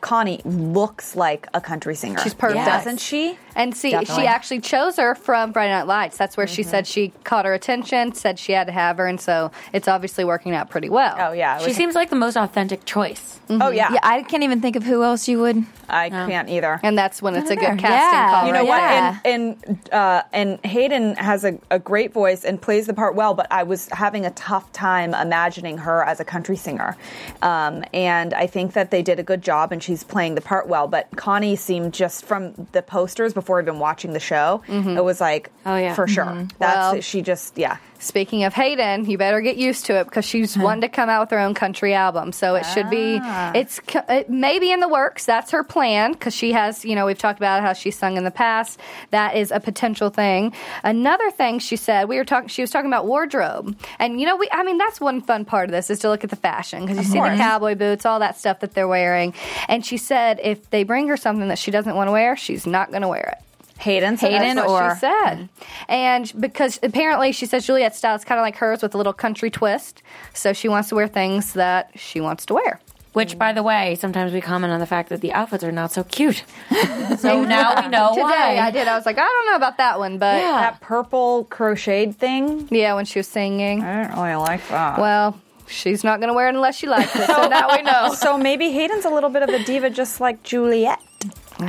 [0.01, 2.19] Connie looks like a country singer.
[2.21, 3.39] She's perfect, doesn't she?
[3.57, 4.23] And see, Definitely.
[4.25, 6.17] she actually chose her from Friday Night Lights.
[6.19, 6.71] That's where she Mm-hmm.
[6.71, 10.25] said she caught her attention, said she had to have her, and so it's obviously
[10.25, 11.15] working out pretty well.
[11.19, 13.39] Oh yeah, She seems like the most authentic choice.
[13.51, 13.93] Oh yeah.
[13.93, 15.63] Yeah, I can't even think of who else you would.
[15.89, 16.81] I can't either.
[16.83, 17.89] And that's when it's a good casting
[18.19, 18.31] Yeah.
[18.31, 18.47] call.
[18.47, 19.23] You know right what?
[19.23, 19.33] there.
[19.35, 23.35] And and uh, and Hayden has a, a great voice and plays the part well.
[23.35, 26.97] But I was having a tough time imagining her as a country singer,
[27.43, 30.67] um, and I think that they did a good job, and she's playing the part
[30.67, 30.89] well.
[30.89, 35.51] But Connie seemed just from the posters before even watching the show, it was like,
[35.67, 36.25] oh yeah, for sure.
[36.25, 36.51] Mhm.
[36.59, 37.77] That's Well- she just yeah.
[38.05, 41.23] Speaking of Hayden, you better get used to it because she's one to come out
[41.23, 42.33] with her own country album.
[42.33, 43.53] So it should be, Ah.
[43.55, 45.25] it's it may be in the works.
[45.25, 48.25] That's her plan because she has, you know, we've talked about how she's sung in
[48.25, 48.79] the past.
[49.11, 50.53] That is a potential thing.
[50.83, 53.77] Another thing she said, we were talking, she was talking about wardrobe.
[53.99, 56.25] And, you know, we, I mean, that's one fun part of this is to look
[56.25, 57.39] at the fashion because you see the course.
[57.39, 59.33] cowboy boots, all that stuff that they're wearing.
[59.69, 62.67] And she said if they bring her something that she doesn't want to wear, she's
[62.67, 63.45] not going to wear it.
[63.85, 65.49] Hayden, said Hayden that's or what she said, mm.
[65.89, 69.13] and because apparently she says Juliette's style is kind of like hers with a little
[69.13, 72.81] country twist, so she wants to wear things that she wants to wear.
[73.15, 75.93] Which, by the way, sometimes we comment on the fact that the outfits are not
[75.93, 76.43] so cute.
[77.19, 78.59] so now we know Today why.
[78.59, 78.89] I did.
[78.89, 82.67] I was like, I don't know about that one, but that purple crocheted thing.
[82.73, 84.99] Yeah, when she was singing, I don't really like that.
[84.99, 87.27] Well, she's not going to wear it unless she likes it.
[87.27, 88.15] So now we know.
[88.15, 91.01] So maybe Hayden's a little bit of a diva, just like Juliette.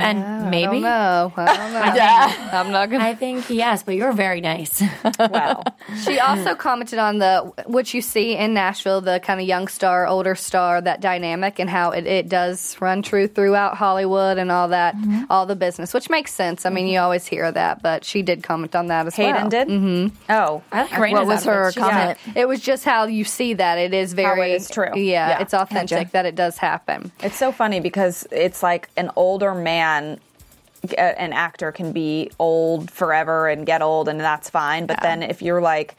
[0.00, 0.66] And maybe.
[0.66, 1.32] I don't know.
[1.36, 1.80] I don't know.
[1.80, 3.04] I I'm not gonna.
[3.04, 4.82] I think yes, but you're very nice.
[5.18, 5.62] Wow.
[6.04, 10.06] She also commented on the what you see in Nashville, the kind of young star,
[10.06, 14.68] older star, that dynamic, and how it, it does run true throughout Hollywood and all
[14.68, 14.94] that,
[15.30, 16.66] all the business, which makes sense.
[16.66, 19.48] I mean, you always hear that, but she did comment on that as Hayden well.
[19.48, 19.68] did?
[19.68, 20.16] Mm-hmm.
[20.32, 21.74] Oh, I like What was her outfit.
[21.74, 22.18] She's comment?
[22.34, 23.78] It was just how you see that.
[23.78, 24.52] It is very.
[24.52, 24.90] it is true.
[24.96, 25.38] Yeah, Yeah.
[25.40, 26.12] it's authentic Gotcha.
[26.12, 27.10] that it does happen.
[27.22, 32.90] It's so funny because it's like an older man, uh, an actor can be old
[32.90, 34.86] forever and get old, and that's fine.
[34.86, 35.96] But then if you're like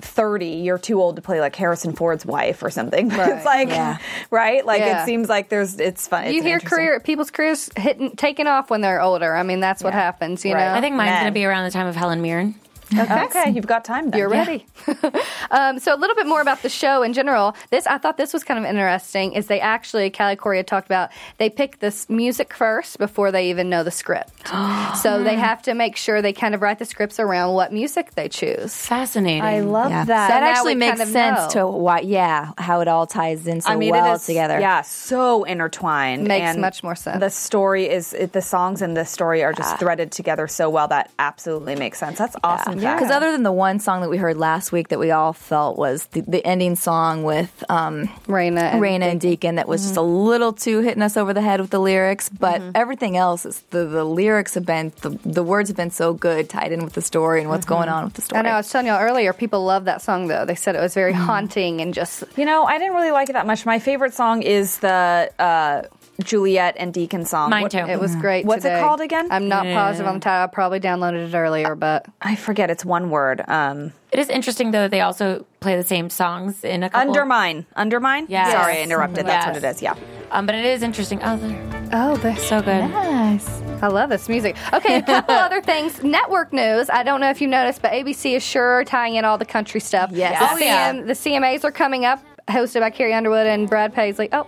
[0.00, 3.08] 30, you're too old to play like Harrison Ford's wife or something.
[3.12, 3.98] it's like, Yeah.
[4.30, 4.64] right?
[4.66, 5.02] Like Yeah.
[5.02, 6.24] it seems like there's, it's fun.
[6.26, 9.34] you it's hear career people's careers hitting taking off when they're older.
[9.36, 10.00] I mean, that's what Yeah.
[10.00, 10.44] happens.
[10.44, 10.66] You Right.
[10.72, 11.22] know, I think mine's Men.
[11.22, 12.54] going to be around the time of Helen Mirren.
[12.98, 14.18] Okay, you've got time then.
[14.18, 14.66] You're ready.
[15.50, 17.54] um, so a little bit more about the show in general.
[17.70, 19.32] This I thought this was kind of interesting.
[19.32, 23.50] Is they actually Callie Khouri had talked about they pick this music first before they
[23.50, 24.46] even know the script.
[25.02, 28.14] so they have to make sure they kind of write the scripts around what music
[28.14, 28.74] they choose.
[28.76, 29.42] Fascinating.
[29.42, 30.04] I love Yeah.
[30.04, 30.28] that.
[30.28, 31.60] That actually makes kind of sense know.
[31.60, 32.00] to why.
[32.00, 34.60] Yeah, how it all ties in so I mean, well it is, together.
[34.60, 36.26] Yeah, so intertwined.
[36.26, 37.20] Makes and much more sense.
[37.20, 40.88] The story is it, the songs and the story are just threaded together so well
[40.88, 42.18] that absolutely makes sense.
[42.18, 42.78] That's awesome.
[42.82, 43.00] Fact.
[43.00, 45.78] Because other than the one song that we heard last week that we all felt
[45.78, 49.96] was the, the ending song with um, Rayna and Rayna and Deacon that was just
[49.96, 53.60] a little too hitting us over the head with the lyrics, but everything else is
[53.70, 56.92] the, the lyrics have been the, the words have been so good tied in with
[56.94, 58.38] the story and what's going on with the story.
[58.40, 59.32] I know I was telling y'all earlier.
[59.32, 60.44] People love that song though.
[60.44, 63.34] They said it was very haunting and just You know, I didn't really like it
[63.34, 63.64] that much.
[63.66, 65.82] My favorite song is the uh,
[66.24, 67.50] Juliette and Deacon song.
[67.50, 67.78] Mine too.
[67.78, 68.44] it was great.
[68.46, 69.28] What's it called again?
[69.30, 70.44] I'm not positive on the title.
[70.44, 72.70] I probably downloaded it earlier, but I forget.
[72.70, 73.42] It's one word.
[73.48, 77.08] Um, It is interesting though that they also play the same songs in a couple.
[77.10, 77.66] undermine.
[77.76, 78.26] Undermine.
[78.28, 78.52] Yes.
[78.52, 79.26] Sorry, I interrupted.
[79.26, 79.54] That's Yes.
[79.54, 79.82] what it is.
[79.82, 79.94] Yeah.
[80.30, 81.20] Um, but it is interesting.
[81.22, 82.88] Oh, they're oh, they're so good.
[82.88, 83.48] nice.
[83.82, 84.56] I love this music.
[84.72, 86.02] Okay, a couple other things.
[86.02, 86.88] Network news.
[86.88, 89.80] I don't know if you noticed, but ABC is sure tying in all the country
[89.80, 90.10] stuff.
[90.12, 90.38] Yes.
[90.38, 90.92] The, Oh, yeah.
[90.92, 94.28] The CMAs are coming up, hosted by Carrie Underwood and Brad Paisley.
[94.32, 94.46] Oh,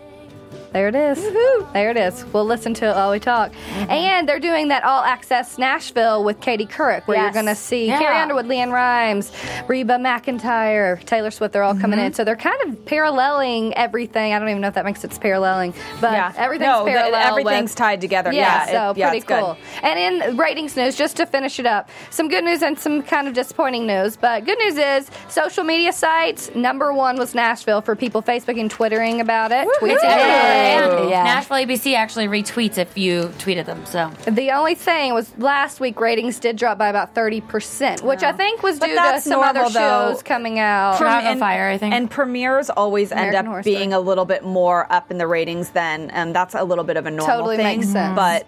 [0.75, 1.23] There it is.
[1.73, 2.25] There it is.
[2.33, 3.53] We'll listen to it while we talk.
[3.53, 3.91] Mm-hmm.
[3.93, 7.87] And they're doing that all access Nashville with Katie Couric, where you're going to see
[7.87, 8.01] Yeah.
[8.01, 9.31] Carrie Underwood, LeAnn Rimes,
[9.69, 11.53] Reba McEntire, Taylor Swift.
[11.53, 12.07] They're all coming Mhm.
[12.07, 12.13] in.
[12.15, 14.35] So they're kind of paralleling everything.
[14.35, 16.33] I don't even know if that makes sense paralleling, but Yeah.
[16.37, 16.91] everything's No, the-
[17.25, 18.33] everything's with- tied together.
[18.33, 19.39] Yeah, Yeah, so it- yeah, pretty it's good.
[19.41, 19.57] cool.
[19.83, 23.29] And in ratings news, just to finish it up, some good news and some kind
[23.29, 24.17] of disappointing news.
[24.17, 28.71] But good news is social media sites number one was Nashville for people Facebooking and
[28.73, 29.69] Twittering about it.
[29.81, 31.25] Tweeting And Yeah.
[31.25, 33.85] Nashville ABC actually retweets if you tweeted them.
[33.87, 38.23] So The only thing was last week ratings did drop by about thirty percent, which
[38.23, 40.13] I think was But due to that's some other normal, though.
[40.13, 40.97] shows coming out.
[40.99, 44.25] Prem- and, Fire, I think, And premieres always American end Horror up being a little
[44.25, 47.37] bit more up in the ratings than, and that's a little bit of a normal
[47.37, 47.81] totally thing.
[47.81, 48.15] makes sense.
[48.17, 48.47] But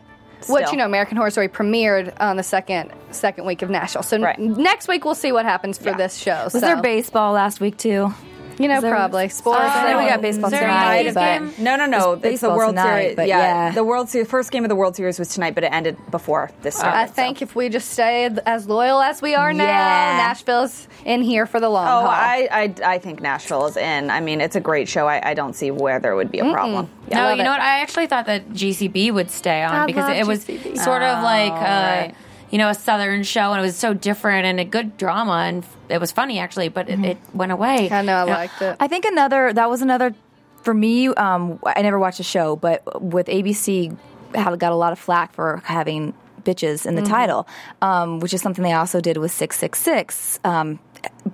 [0.49, 4.03] Which you know, American Horror Story premiered on the second second week of Nashville.
[4.03, 6.45] So n- next week we'll see what happens for this show.
[6.45, 6.61] Was so.
[6.61, 8.13] there baseball last week too?
[8.59, 9.61] You know, there- probably sports.
[9.61, 11.53] I know we got baseball Is a tonight, but game?
[11.59, 12.13] no, no, no.
[12.15, 13.17] It's It's the World tonight, Series.
[13.17, 13.39] but yeah,
[13.69, 13.71] yeah.
[13.73, 14.29] the World Series.
[14.29, 16.97] First game of the World Series was tonight, but it ended before this started.
[16.97, 20.17] I think if we just stay as loyal as we are now, Yeah.
[20.29, 22.09] Nashville's in here for the long Oh, haul.
[22.09, 24.11] I, I, I think Nashville is in.
[24.11, 25.07] I mean, it's a great show.
[25.07, 26.89] I, I don't see where there would be a problem.
[27.11, 27.61] no, you know what?
[27.61, 30.79] I actually thought that GCB would stay on I because love it was GCB.
[30.79, 32.15] sort of like, uh, right.
[32.51, 35.65] You know, a southern show, and it was so different and a good drama, and
[35.89, 37.91] it was funny actually, but it, it went away.
[37.91, 38.77] I know, I You liked it.
[38.81, 40.15] I think another that was another
[40.63, 41.09] for me.
[41.09, 43.97] Um, I never watched the show, but with ABC,
[44.35, 47.11] had got a lot of flack for having bitches in the Mm-hmm.
[47.13, 47.17] Mhm.
[47.17, 47.49] title,
[47.83, 50.39] um, which is something they also did with Six Six Six.
[50.45, 50.79] Um,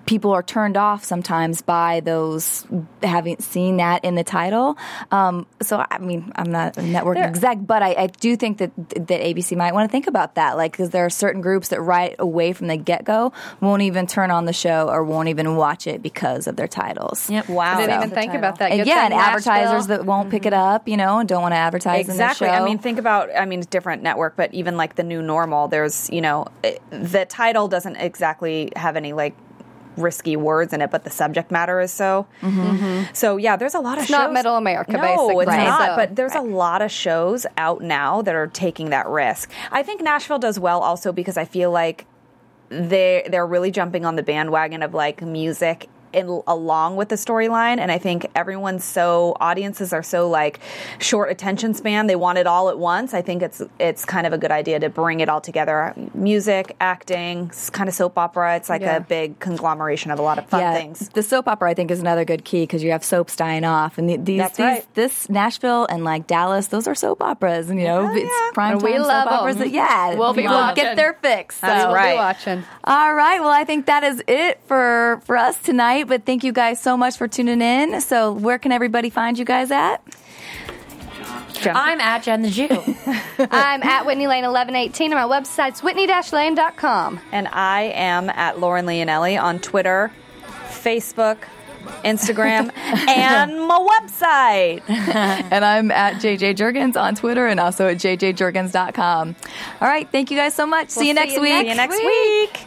[0.07, 2.67] people are turned off sometimes by those
[3.03, 4.77] having seen that in the title.
[5.11, 8.59] Um, so I mean, I'm not a network There- exec, but I, I do think
[8.59, 11.69] that that ABC might want to think about that, like because there are certain groups
[11.69, 15.29] that right away from the get go won't even turn on the show or won't
[15.29, 17.29] even watch it because of their titles.
[17.31, 17.49] Yep.
[17.49, 17.75] Wow.
[17.75, 18.71] I didn't So- even think about that.
[18.71, 21.43] And Good yeah, thing and advertisers that won't pick it up, you know, and don't
[21.43, 22.47] want to advertise exactly.
[22.47, 22.63] in the show.
[22.63, 23.31] I mean, think about.
[23.37, 27.25] I mean, different network, but even like the new normal, there's you know, it, the
[27.25, 29.35] title doesn't exactly have any like
[29.97, 32.27] risky words in it, but the subject matter is so.
[32.41, 33.13] Mm-hmm.
[33.15, 34.19] So yeah, there's a lot of It's shows.
[34.19, 35.43] not Middle America, no, basically.
[35.45, 35.65] it's Right.
[35.69, 35.89] not.
[35.91, 39.51] So- but there's a lot of shows out now that are taking that risk.
[39.71, 42.07] I think Nashville does well also because I feel like
[42.69, 47.79] they they're really jumping on the bandwagon of like music in, along with the storyline
[47.79, 50.61] and i think everyone's so audiences are so like
[50.99, 54.33] short attention span they want it all at once i think it's it's kind of
[54.33, 58.57] a good idea to bring it all together music acting it's kind of soap opera
[58.57, 58.97] it's like Yeah.
[58.97, 61.91] a big conglomeration of a lot of fun yeah, things The soap opera, I think,
[61.91, 64.65] is another good key because you have soaps dying off, and the, these, That's these
[64.65, 64.95] right.
[64.95, 69.01] this Nashville and like Dallas, those are soap operas, and you know, it's prime time
[69.03, 69.57] love soap operas.
[69.57, 70.83] That, yeah, We'll be people watching.
[70.85, 71.57] get their fix.
[71.61, 71.67] So.
[71.67, 72.15] That's right.
[72.15, 72.65] We'll watching.
[72.85, 73.41] All right.
[73.41, 76.02] Well, I think that is it for for us tonight.
[76.05, 78.01] But thank you guys so much for tuning in.
[78.01, 80.03] So, where can everybody find you guys at?
[81.65, 82.69] I'm at Jen the Jew.
[83.51, 87.21] I'm at Whitney Lane 1118 and my website's whitney-lane.com.
[87.31, 90.11] and i am at lauren leonelli on twitter
[90.69, 91.39] facebook
[92.05, 92.73] instagram
[93.09, 99.37] and my website and I'm at JJ Jurgens on Twitter and also at jjjurgens.com.
[99.81, 100.09] All right.
[100.11, 100.91] Thank you guys so much.
[100.91, 101.53] see you next week.
[101.53, 102.67] See you next week.